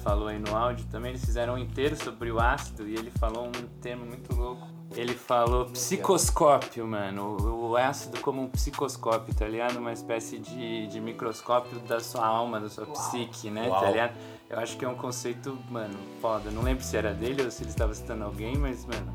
[0.07, 1.11] falou aí no áudio também.
[1.11, 4.65] Eles fizeram um inteiro sobre o ácido e ele falou um termo muito louco.
[4.95, 7.35] Ele falou psicoscópio, mano.
[7.41, 9.77] O, o ácido como um psicoscópio, tá ligado?
[9.77, 13.67] Uma espécie de, de microscópio da sua alma, da sua psique, né?
[13.67, 13.81] Uau.
[13.81, 14.13] Tá ligado?
[14.49, 16.49] Eu acho que é um conceito, mano, foda.
[16.51, 19.13] Não lembro se era dele ou se ele estava citando alguém, mas, mano,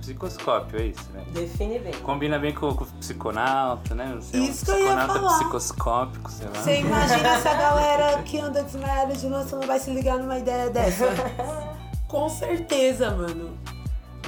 [0.00, 1.26] psicoscópio, é isso, velho.
[1.32, 1.92] Define bem.
[2.02, 4.12] Combina bem com, com o psiconauta, né?
[4.16, 5.38] Você é um Isso que eu ia psiconauta falar.
[5.38, 6.54] psicoscópico, sei lá.
[6.54, 10.70] Você imagina essa galera que anda desmaiada de noite não vai se ligar numa ideia
[10.70, 11.06] dessa?
[12.08, 13.56] Com certeza, mano.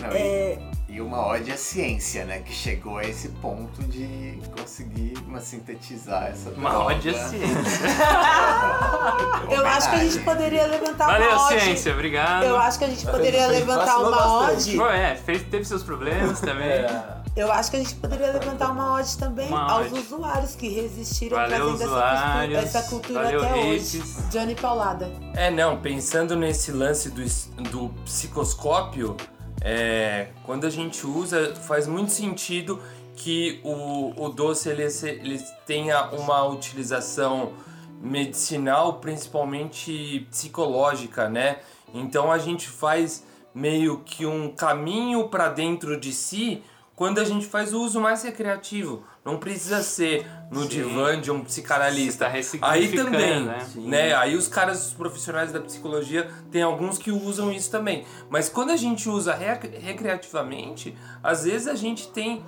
[0.00, 2.40] Não, É, e, e uma ode à ciência, né?
[2.40, 6.84] Que chegou a esse ponto de conseguir uma sintetizar essa Uma droga.
[6.94, 7.86] ode à ciência.
[9.50, 11.60] eu acho que a gente poderia levantar Valeu, uma ode.
[11.60, 12.44] ciência, obrigado.
[12.44, 14.16] Eu acho que a gente poderia levantar Vacilou uma
[14.46, 14.68] bastante.
[14.70, 14.76] ode.
[14.78, 16.68] Pô, é, fez, teve seus problemas também.
[16.68, 17.22] É.
[17.34, 20.00] Eu acho que a gente poderia levantar uma ode também Uma aos ode.
[20.00, 22.30] usuários que resistiram Valeu, trazendo essa usuários.
[22.42, 23.94] cultura, essa cultura Valeu, até hippies.
[23.94, 24.22] hoje.
[24.30, 25.10] Johnny Paulada.
[25.34, 29.16] É, não, pensando nesse lance do, es- do psicoscópio,
[29.64, 32.80] é, quando a gente usa, faz muito sentido
[33.14, 37.52] que o, o doce ele, ele tenha uma utilização
[38.00, 41.60] medicinal, principalmente psicológica, né?
[41.94, 46.62] Então a gente faz meio que um caminho para dentro de si
[46.96, 49.04] quando a gente faz o uso mais recreativo.
[49.24, 50.68] Não precisa ser no Sim.
[50.68, 52.28] divã de um psicanalista.
[52.28, 53.66] Você tá Aí também, né?
[53.76, 54.14] né?
[54.14, 58.04] Aí os caras, os profissionais da psicologia, tem alguns que usam isso também.
[58.28, 62.42] Mas quando a gente usa rec- recreativamente, às vezes a gente tem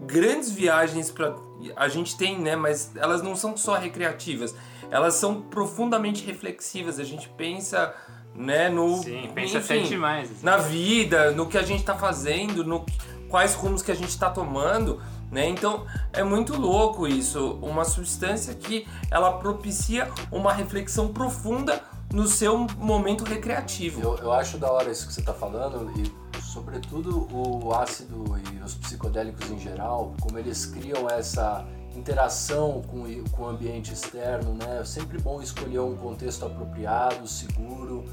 [0.00, 1.34] grandes viagens para
[1.76, 4.54] a gente tem, né, mas elas não são só recreativas.
[4.90, 6.98] Elas são profundamente reflexivas.
[6.98, 7.94] A gente pensa,
[8.34, 10.44] né, no Sim, pensa até demais, assim.
[10.44, 12.84] na vida, no que a gente tá fazendo, no
[13.28, 15.00] quais rumos que a gente tá tomando,
[15.30, 15.48] né?
[15.48, 22.58] Então é muito louco isso, uma substância que ela propicia uma reflexão profunda no seu
[22.78, 24.00] momento recreativo.
[24.00, 28.62] Eu, eu acho da hora isso que você está falando e sobretudo o ácido e
[28.62, 34.80] os psicodélicos em geral, como eles criam essa interação com, com o ambiente externo, né?
[34.80, 38.04] É sempre bom escolher um contexto apropriado, seguro,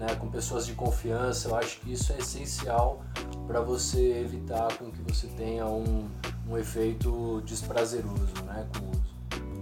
[0.00, 0.14] né?
[0.14, 1.48] Com pessoas de confiança.
[1.48, 3.02] Eu acho que isso é essencial
[3.46, 6.08] para você evitar com que você tenha um,
[6.48, 8.66] um efeito desprazeroso, né?
[8.72, 9.10] Com o uso.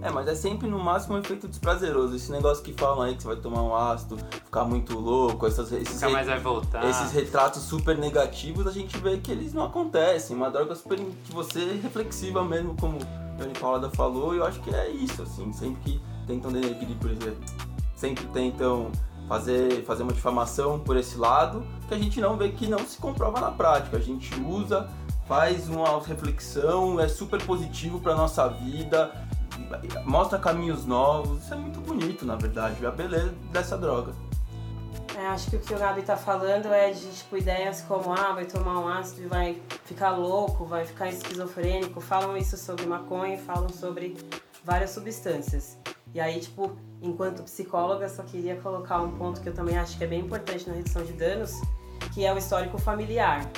[0.01, 2.15] É, mas é sempre no máximo um efeito desprazeroso.
[2.15, 5.73] Esse negócio que falam aí que você vai tomar um ácido, ficar muito louco, essas,
[5.73, 6.89] esses, Nunca mais vai voltar.
[6.89, 10.37] esses retratos super negativos, a gente vê que eles não acontecem.
[10.37, 14.45] Uma droga super que você é reflexiva mesmo, como a Johnny Paulada falou, e eu
[14.45, 17.43] acho que é isso, assim, sempre que tentam denegrir, por exemplo,
[17.93, 18.89] sempre tentam
[19.29, 22.97] fazer, fazer uma difamação por esse lado, que a gente não vê que não se
[22.97, 23.95] comprova na prática.
[23.95, 24.89] A gente usa,
[25.27, 29.13] faz uma reflexão, é super positivo para nossa vida,
[30.03, 31.43] mostra caminhos novos.
[31.43, 34.13] Isso é muito bonito, na verdade, a beleza dessa droga.
[35.15, 38.33] É, acho que o que o Gabi tá falando é de tipo ideias como ah,
[38.33, 41.99] vai tomar um ácido e vai ficar louco, vai ficar esquizofrênico.
[41.99, 44.15] Falam isso sobre maconha, falam sobre
[44.63, 45.77] várias substâncias.
[46.13, 50.03] E aí, tipo, enquanto psicóloga, só queria colocar um ponto que eu também acho que
[50.03, 51.53] é bem importante na redução de danos,
[52.13, 53.49] que é o histórico familiar.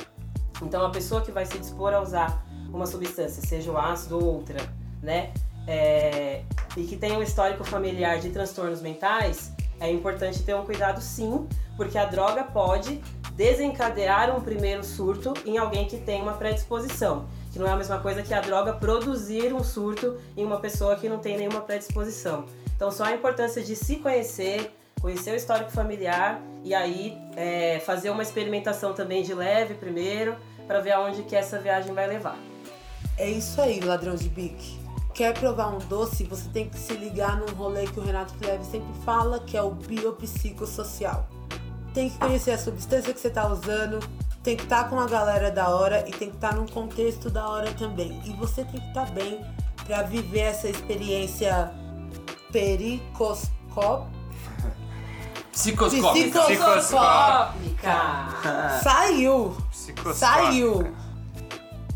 [0.62, 4.36] Então, a pessoa que vai se dispor a usar uma substância, seja o ácido ou
[4.36, 4.60] outra,
[5.02, 5.34] né?
[5.68, 6.44] é,
[6.76, 11.48] e que tem um histórico familiar de transtornos mentais, é importante ter um cuidado sim,
[11.76, 13.02] porque a droga pode
[13.36, 17.28] desencadear um primeiro surto em alguém que tem uma predisposição.
[17.52, 20.96] Que não é a mesma coisa que a droga produzir um surto em uma pessoa
[20.96, 22.46] que não tem nenhuma predisposição.
[22.76, 24.72] Então, só a importância de se conhecer,
[25.02, 30.36] conhecer o histórico familiar e aí é, fazer uma experimentação também de leve primeiro,
[30.66, 32.38] para ver aonde que essa viagem vai levar.
[33.18, 34.80] É isso aí, ladrão de bique.
[35.14, 36.24] Quer provar um doce?
[36.24, 39.62] Você tem que se ligar num rolê que o Renato Fileve sempre fala, que é
[39.62, 41.28] o biopsicossocial.
[41.94, 44.00] Tem que conhecer a substância que você está usando,
[44.44, 47.48] tem que estar com a galera da hora e tem que estar num contexto da
[47.48, 48.22] hora também.
[48.26, 49.46] E você tem que estar bem
[49.86, 51.72] para viver essa experiência
[52.52, 54.22] pericoscópica.
[55.52, 56.42] Psicoscópica.
[56.44, 57.92] Psicoscópica.
[58.84, 59.56] Saiu!
[59.70, 60.14] Psicoscópica.
[60.14, 60.94] Saiu!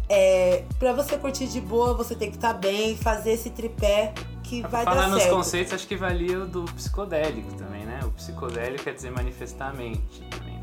[0.07, 4.61] É, pra você curtir de boa, você tem que estar bem, fazer esse tripé que
[4.61, 5.35] vai Falar dar nos certo.
[5.35, 7.99] conceitos, acho que valia o do psicodélico também, né?
[8.03, 10.54] O psicodélico quer dizer manifestar a mente também,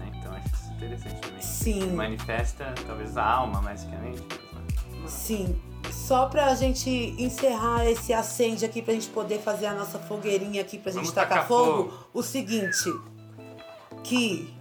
[0.84, 1.40] interessante também.
[1.40, 1.92] Sim.
[1.92, 4.22] Manifesta talvez a alma mais que a mente.
[5.06, 5.60] Sim.
[5.90, 10.78] Só pra gente encerrar esse acende aqui, pra gente poder fazer a nossa fogueirinha aqui,
[10.78, 12.08] pra gente Vamos tacar tacar fogo, fogo.
[12.14, 12.90] o seguinte,
[14.02, 14.52] que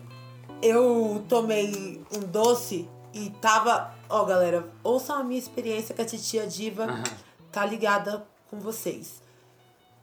[0.62, 3.94] eu tomei um doce e tava...
[4.10, 6.88] Ó, galera, ouçam a minha experiência que a titia Diva
[7.52, 9.22] tá ligada com vocês.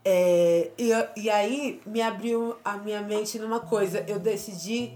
[0.04, 4.04] É, e, e aí me abriu a minha mente numa coisa.
[4.08, 4.92] Eu decidi.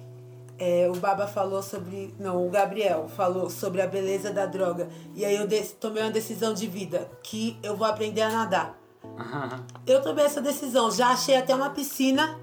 [0.65, 2.15] É, o Baba falou sobre.
[2.21, 4.89] Não, o Gabriel falou sobre a beleza da droga.
[5.13, 5.49] E aí eu
[5.81, 8.79] tomei uma decisão de vida: que eu vou aprender a nadar.
[9.85, 10.89] Eu tomei essa decisão.
[10.89, 12.39] Já achei até uma piscina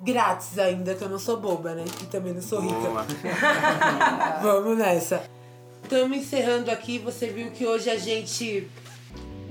[0.00, 1.84] grátis ainda, que eu não sou boba, né?
[2.02, 2.74] E também não sou rica.
[4.42, 5.22] Vamos nessa.
[5.80, 6.98] Estamos encerrando aqui.
[6.98, 8.68] Você viu que hoje a gente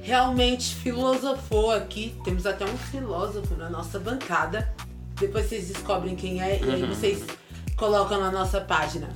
[0.02, 2.20] realmente filosofou aqui.
[2.26, 4.74] Temos até um filósofo na nossa bancada.
[5.18, 6.90] Depois vocês descobrem quem é e aí Uhum.
[6.90, 7.24] vocês
[7.82, 9.12] colocam na nossa página.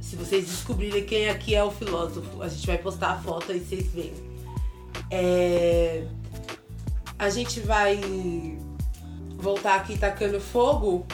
[0.00, 3.60] Se vocês descobrirem quem aqui é o filósofo, a gente vai postar a foto aí
[3.60, 4.14] vocês veem.
[5.08, 6.04] É...
[7.16, 8.00] A gente vai
[9.36, 11.06] voltar aqui tacando fogo.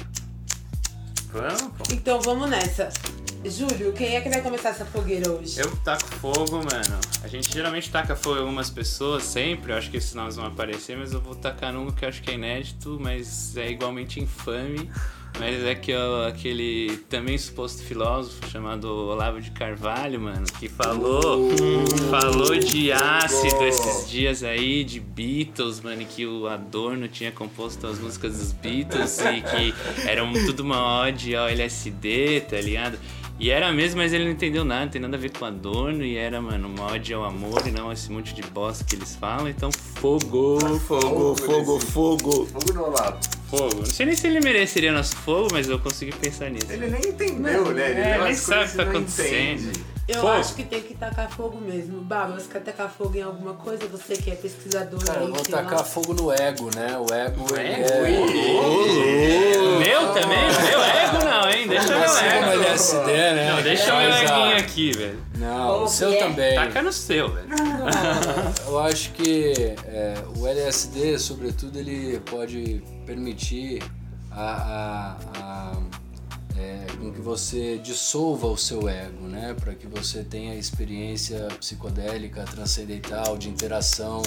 [1.30, 1.90] Vamos.
[1.92, 2.88] Então vamos nessa.
[3.44, 5.60] Júlio, quem é que vai começar essa fogueira hoje?
[5.60, 6.98] Eu taco fogo, mano.
[7.22, 9.70] A gente geralmente taca fogo em algumas pessoas, sempre.
[9.70, 12.22] Eu acho que esses nomes vão aparecer, mas eu vou tacar num que eu acho
[12.22, 14.90] que é inédito, mas é igualmente infame.
[15.38, 21.50] Mas é que ó, aquele também suposto filósofo chamado Olavo de Carvalho, mano, que falou,
[22.08, 27.84] falou de ácido esses dias aí, de Beatles, mano, e que o Adorno tinha composto
[27.86, 29.74] as músicas dos Beatles e que
[30.08, 32.96] era um- tudo uma ode ao LSD, tá ligado?
[33.38, 36.16] E era mesmo, mas ele não entendeu nada, tem nada a ver com Adorno, e
[36.16, 39.48] era, mano, uma ode ao amor e não esse monte de bosta que eles falam,
[39.48, 42.46] então fogo, Fogo, fogo, fogo.
[42.46, 43.18] Fogo no Olavo.
[43.56, 43.76] Fogo.
[43.78, 46.66] Não sei nem se ele mereceria nosso fogo, mas eu consegui pensar nisso.
[46.70, 47.90] Ele nem entendeu, né?
[47.90, 49.60] Ele é, nem sabe o que tá acontecendo.
[49.62, 49.94] entende.
[50.06, 50.28] Eu Fogo.
[50.34, 52.02] acho que tem que tacar fogo mesmo.
[52.02, 53.86] Baba, você quer tacar fogo em alguma coisa?
[53.86, 55.62] Você que é pesquisador Cara, aí, vou sei lá.
[55.62, 56.98] tacar fogo no ego, né?
[56.98, 57.94] O ego, ele Ego?
[59.08, 59.78] é...
[59.78, 60.44] Meu também?
[60.68, 61.66] Meu ego não, hein?
[61.68, 62.62] Deixa meu ego.
[62.64, 63.50] LSD, né?
[63.54, 65.24] Não, deixa Mas, meu ah, eguinho aqui, velho.
[65.38, 66.54] Não, o seu também.
[66.54, 67.48] Taca no seu, velho.
[68.66, 69.54] Eu acho que
[69.86, 73.82] é, o LSD, sobretudo, ele pode permitir
[74.30, 75.82] a, a- a-
[76.56, 79.54] é, com que você dissolva o seu ego, né?
[79.58, 84.22] Para que você tenha experiência psicodélica, transcendental, de interação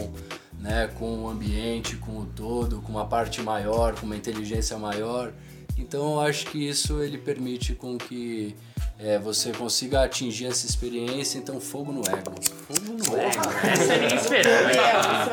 [0.59, 0.87] né?
[0.97, 5.31] com o ambiente, com o todo, com uma parte maior, com uma inteligência maior.
[5.77, 8.55] Então eu acho que isso ele permite com que
[8.99, 12.33] é, você consiga atingir essa experiência, então fogo no ego.
[12.67, 13.41] Fogo no ego.
[13.63, 15.29] Essa ninguém esperava.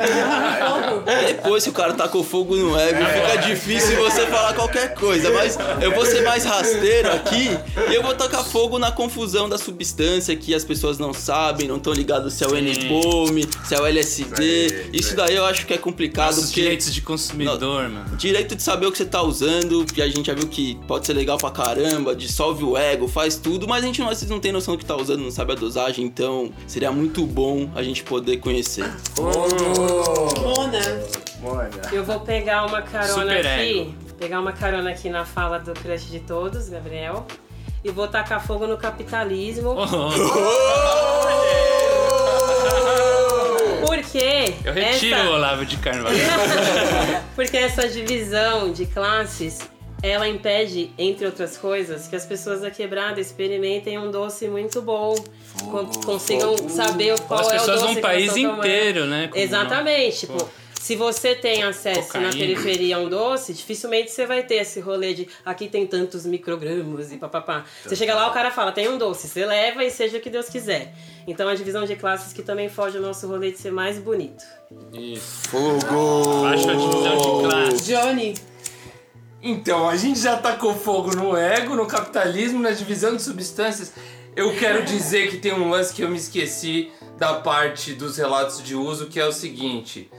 [1.25, 5.31] Depois que o cara tacou fogo no ego, fica difícil você falar qualquer coisa.
[5.31, 7.57] Mas eu vou ser mais rasteiro aqui
[7.89, 11.77] e eu vou tacar fogo na confusão da substância que as pessoas não sabem, não
[11.77, 14.91] estão ligadas se é o N-Pome, se é o LSD.
[14.93, 16.35] Isso daí eu acho que é complicado.
[16.35, 18.15] Nossos porque direitos de consumidor, mano.
[18.15, 21.07] Direito de saber o que você tá usando, que a gente já viu que pode
[21.07, 24.39] ser legal pra caramba, dissolve o ego, faz tudo, mas a gente não, vezes não
[24.39, 27.81] tem noção do que tá usando, não sabe a dosagem, então seria muito bom a
[27.83, 28.85] gente poder conhecer.
[29.19, 30.79] Mona.
[31.41, 31.81] Mona.
[31.91, 33.79] Eu vou pegar uma carona Super aqui.
[33.79, 33.93] ego.
[34.19, 37.25] Pegar uma carona aqui na fala do crush de todos, Gabriel.
[37.83, 39.75] E vou tacar fogo no capitalismo.
[43.85, 46.17] Porque Eu retiro essa- o Olavo de Carvalho.
[47.35, 49.59] Porque essa divisão de classes,
[50.03, 55.15] ela impede, entre outras coisas, que as pessoas da quebrada experimentem um doce muito bom.
[55.71, 58.67] Con- consigam saber qual As é o pessoas doce num que país elas estão tomando.
[58.67, 59.27] inteiro, né?
[59.29, 60.27] como Exatamente.
[60.27, 62.27] não- Tipo, se você tem acesso Cocaína.
[62.27, 66.27] na periferia a um doce, dificilmente você vai ter esse rolê de aqui tem tantos
[66.27, 67.65] microgramas e papapá.
[67.83, 70.29] Você chega lá, o cara fala, tem um doce, você leva e seja o que
[70.29, 70.93] Deus quiser.
[71.25, 74.43] Então a divisão de classes que também foge ao nosso rolê de ser mais bonito.
[74.93, 75.49] Isso.
[75.49, 76.41] Fogo!
[76.43, 77.85] Baixa a divisão de classe.
[77.91, 78.35] Johnny.
[79.47, 83.91] Então, a gente já tacou fogo no ego, no capitalismo, na divisão de substâncias.
[84.35, 88.63] Eu quero dizer que tem um lance que eu me esqueci da parte dos relatos
[88.63, 90.09] de uso, que é o seguinte.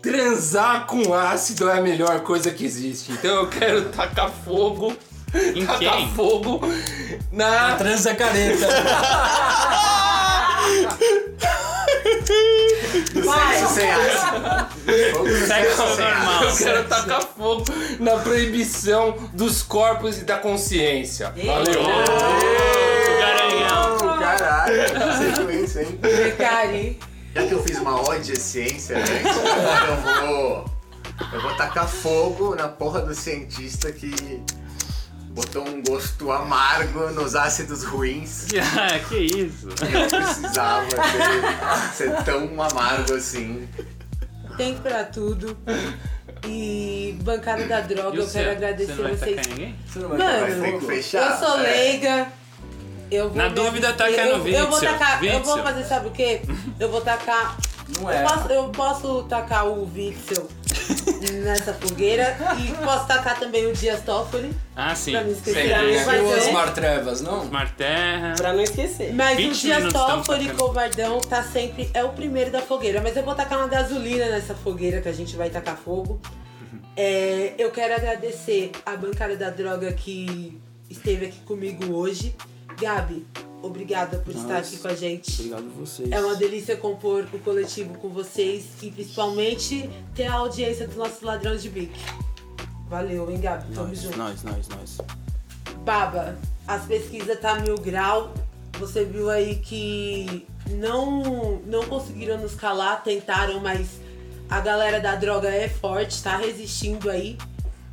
[0.00, 3.12] Transar com ácido é a melhor coisa que existe.
[3.12, 4.96] Então eu quero tacar fogo.
[5.54, 6.10] Em tacar quem?
[6.14, 6.62] fogo
[7.30, 7.76] na.
[7.76, 8.66] Transa careta.
[13.12, 14.77] Sexo sem ácido.
[15.46, 16.44] Sexo normal.
[16.44, 17.64] Eu quero tacar fogo
[18.00, 21.32] na proibição dos corpos e da consciência.
[21.44, 21.82] Valeu!
[23.20, 24.18] Garanhão.
[24.18, 26.98] Caralho, sequência, hein?
[27.34, 30.78] Já que eu fiz uma ode à ciência antes, agora eu vou.
[31.32, 34.40] Eu vou tacar fogo na porra do cientista que
[35.30, 38.46] botou um gosto amargo nos ácidos ruins.
[38.76, 39.68] Ah, que isso?
[39.88, 43.68] E não precisava ter, ser tão amargo assim.
[44.58, 45.56] Tempo pra tudo.
[46.46, 49.36] E bancada da droga, eu quero agradecer Você não vai vocês.
[49.36, 49.76] tacar ninguém?
[49.94, 51.30] Vai ter que fechar.
[51.40, 51.62] Eu sou é.
[51.62, 52.28] leiga.
[53.10, 54.14] Eu vou Na me dúvida, abster.
[54.16, 54.92] taca no eu, eu vou Witzel.
[54.98, 55.24] tacar.
[55.24, 55.62] Eu vou Witzel.
[55.62, 56.42] fazer, sabe o quê?
[56.78, 57.56] Eu vou tacar.
[57.98, 58.22] Não Eu é.
[58.22, 60.46] posso, eu posso tacar o Witzel
[61.42, 64.50] nessa fogueira e posso tacar também o Dias Toffoli.
[64.74, 65.12] Ah, sim.
[65.12, 65.62] Pra não esquecer.
[65.62, 66.04] Sim, Pra né?
[66.04, 67.44] vai E o Osmar Trevas, não?
[67.44, 68.34] Smart Terra.
[68.36, 69.12] Pra não esquecer.
[69.12, 71.90] Mas o 20 Dias Toffoli covardão tá sempre.
[71.94, 73.00] É o primeiro da fogueira.
[73.00, 76.20] Mas eu vou tacar uma gasolina nessa fogueira que a gente vai tacar fogo.
[76.96, 80.60] É, eu quero agradecer a bancada da droga que
[80.90, 82.34] esteve aqui comigo hoje.
[82.80, 83.26] Gabi,
[83.62, 85.32] obrigada por estar aqui com a gente.
[85.40, 86.10] Obrigado a vocês.
[86.12, 91.22] É uma delícia compor o coletivo com vocês e principalmente ter a audiência dos nossos
[91.22, 92.00] ladrões de bique.
[92.88, 93.74] Valeu, hein, Gabi?
[93.74, 94.16] Tamo Nós, junto.
[94.16, 94.98] nós, nós, nós.
[95.84, 98.32] Baba, as pesquisas tá mil grau.
[98.78, 103.88] Você viu aí que não, não conseguiram nos calar, tentaram, mas
[104.48, 107.36] a galera da droga é forte, tá resistindo aí.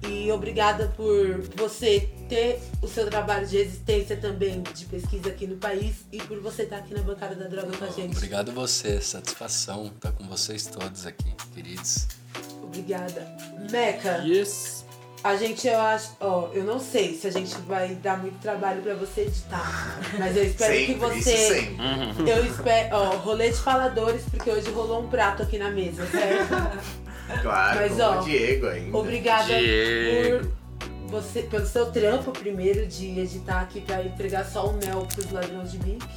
[0.07, 5.57] E obrigada por você ter o seu trabalho de resistência também, de pesquisa aqui no
[5.57, 8.15] país e por você estar aqui na bancada da droga com a gente.
[8.15, 12.07] Obrigado você, satisfação estar com vocês todos aqui, queridos.
[12.63, 13.27] Obrigada.
[13.71, 14.17] Meca.
[14.25, 14.83] Yes.
[15.23, 18.83] A gente, eu acho, ó, eu não sei se a gente vai dar muito trabalho
[18.83, 21.19] pra você editar, mas eu espero que Sempre, você.
[21.19, 22.29] isso sempre.
[22.31, 26.53] Eu espero, ó, rolê de faladores, porque hoje rolou um prato aqui na mesa, certo?
[27.41, 28.95] Claro, Mas, ó, o Diego ainda.
[28.95, 30.45] Obrigada Diego.
[30.45, 30.51] por
[31.09, 35.71] você, pelo seu trampo primeiro de editar aqui pra entregar só o mel pros ladrões
[35.71, 36.07] de bico,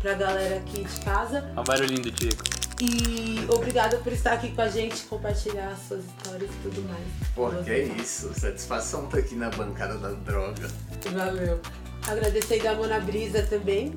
[0.00, 1.44] pra galera aqui de casa.
[1.52, 2.42] Olha o barulhinho do Diego.
[2.80, 7.04] E obrigada por estar aqui com a gente, compartilhar as suas histórias e tudo mais.
[7.34, 8.32] Pô, que é isso.
[8.34, 10.68] Satisfação tá aqui na bancada da droga.
[11.12, 11.60] Valeu.
[12.06, 13.94] Agradecer da Mona Brisa também.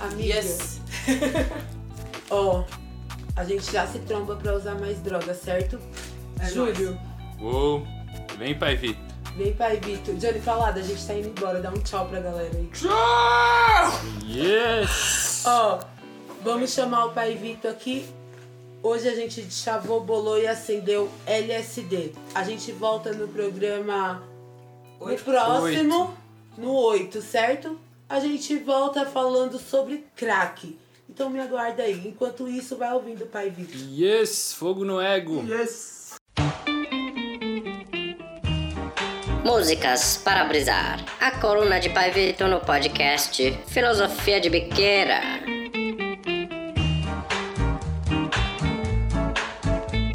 [0.00, 0.34] Amiga.
[0.34, 0.80] Yes.
[2.28, 2.64] Ó,
[3.36, 5.78] a gente já se tromba pra usar mais droga, certo?
[6.52, 6.98] Júlio,
[7.40, 7.86] Uou.
[8.36, 9.09] Vem, pai Vitor.
[9.40, 10.14] Vem pai Vitor.
[10.16, 11.60] Johnny Falada, a gente tá indo embora.
[11.60, 12.68] Dá um tchau pra galera aí.
[14.26, 15.44] Yes!
[15.46, 15.80] Ó,
[16.42, 18.06] vamos chamar o pai Vitor aqui.
[18.82, 22.12] Hoje a gente chavou, bolou e acendeu LSD.
[22.34, 24.22] A gente volta no programa
[25.00, 26.14] no próximo,
[26.58, 27.80] no 8, certo?
[28.08, 30.78] A gente volta falando sobre crack.
[31.08, 32.06] Então me aguarda aí.
[32.06, 33.80] Enquanto isso, vai ouvindo o pai Vitor.
[33.90, 34.52] Yes!
[34.52, 35.42] Fogo no ego.
[35.46, 35.99] Yes!
[39.44, 41.04] Músicas para brisar.
[41.18, 45.20] A coluna de Pai Vitor no podcast Filosofia de Biqueira.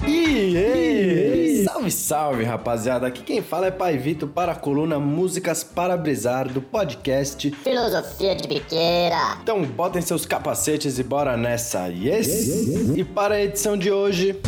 [0.07, 3.07] E salve, salve, rapaziada.
[3.07, 8.35] Aqui quem fala é Pai Vitor para a coluna Músicas para Brisar do podcast Filosofia
[8.35, 9.39] de Biqueira.
[9.41, 11.87] Então botem seus capacetes e bora nessa.
[11.87, 12.95] Yes!
[12.95, 14.39] E para a edição de hoje,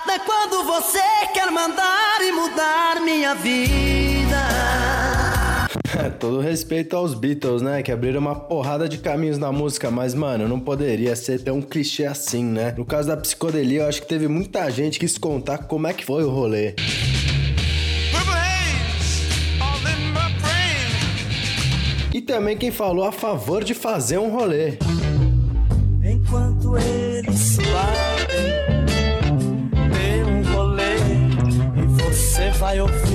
[0.00, 1.02] Até quando você
[1.34, 4.38] quer mandar e mudar minha vida?
[6.20, 7.82] todo respeito aos Beatles, né?
[7.82, 12.04] Que abriram uma porrada de caminhos na música, mas, mano, não poderia ser tão clichê
[12.04, 12.74] assim, né?
[12.78, 15.92] No caso da psicodelia, eu acho que teve muita gente que quis contar como é
[15.92, 16.74] que foi o rolê.
[22.14, 24.78] E também quem falou a favor de fazer um rolê.
[26.04, 27.97] Enquanto eles batem,
[32.68, 33.07] você vai ouvir.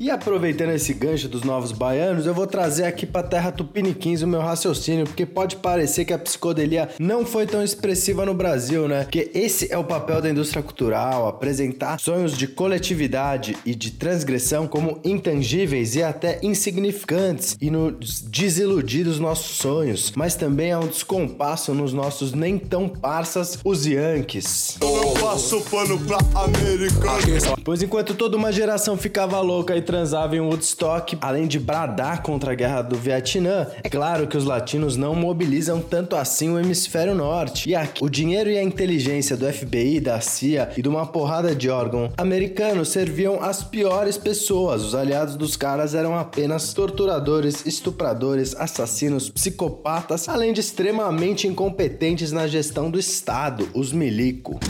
[0.00, 4.26] E aproveitando esse gancho dos novos baianos, eu vou trazer aqui pra terra tupiniquins o
[4.26, 9.02] meu raciocínio, porque pode parecer que a psicodelia não foi tão expressiva no Brasil, né?
[9.02, 14.66] Porque esse é o papel da indústria cultural, apresentar sonhos de coletividade e de transgressão
[14.66, 20.88] como intangíveis e até insignificantes e nos desiludir dos nossos sonhos, mas também há um
[20.88, 24.78] descompasso nos nossos nem tão parças, os Yankees.
[24.80, 27.58] Eu passo pano pra americano.
[27.62, 32.52] Pois enquanto toda uma geração ficava louca e transava em Woodstock, além de bradar contra
[32.52, 37.12] a guerra do Vietnã, é claro que os latinos não mobilizam tanto assim o hemisfério
[37.12, 37.70] norte.
[37.70, 41.56] E aqui, o dinheiro e a inteligência do FBI, da CIA e de uma porrada
[41.56, 44.84] de órgão americanos serviam as piores pessoas.
[44.84, 52.46] Os aliados dos caras eram apenas torturadores, estupradores, assassinos, psicopatas, além de extremamente incompetentes na
[52.46, 54.60] gestão do Estado, os milico.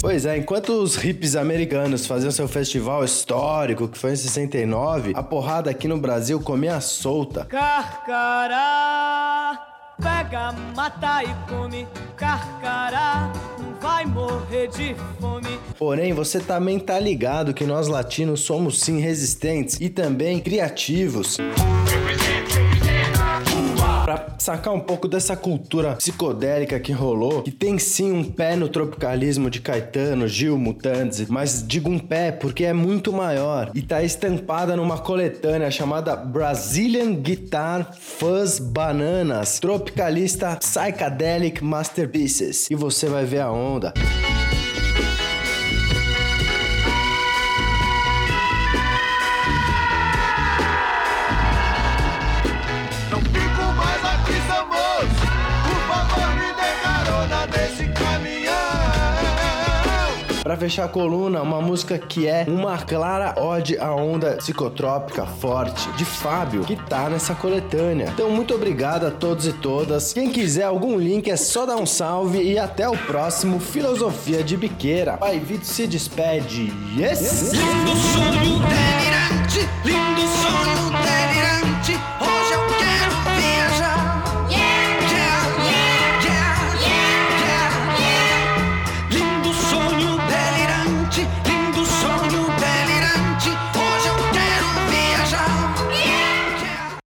[0.00, 5.22] Pois é, enquanto os hippies americanos faziam seu festival histórico, que foi em 69, a
[5.22, 7.44] porrada aqui no Brasil comia solta.
[7.44, 8.80] Carcará,
[10.00, 11.86] pega, mata e come.
[12.16, 13.30] Carcará,
[13.78, 15.60] vai morrer de fome.
[15.78, 21.36] Porém, você também tá ligado que nós latinos somos sim resistentes e também criativos.
[24.10, 28.68] Pra sacar um pouco dessa cultura psicodélica que rolou, que tem sim um pé no
[28.68, 34.02] tropicalismo de Caetano, Gil, Mutantes, mas digo um pé porque é muito maior e tá
[34.02, 42.68] estampada numa coletânea chamada Brazilian Guitar Fuzz Bananas, tropicalista Psychedelic Masterpieces.
[42.68, 43.94] E você vai ver a onda.
[43.96, 44.29] Não
[60.50, 65.88] Pra fechar a coluna, uma música que é uma clara ode à onda psicotrópica forte
[65.92, 68.08] de Fábio, que tá nessa coletânea.
[68.12, 70.12] Então, muito obrigado a todos e todas.
[70.12, 74.56] Quem quiser algum link é só dar um salve e até o próximo Filosofia de
[74.56, 75.18] Biqueira.
[75.18, 76.72] Pai Vitor se despede.
[76.98, 77.52] Yes!
[77.52, 81.79] Lindo sonho delirante, lindo sonho delirante.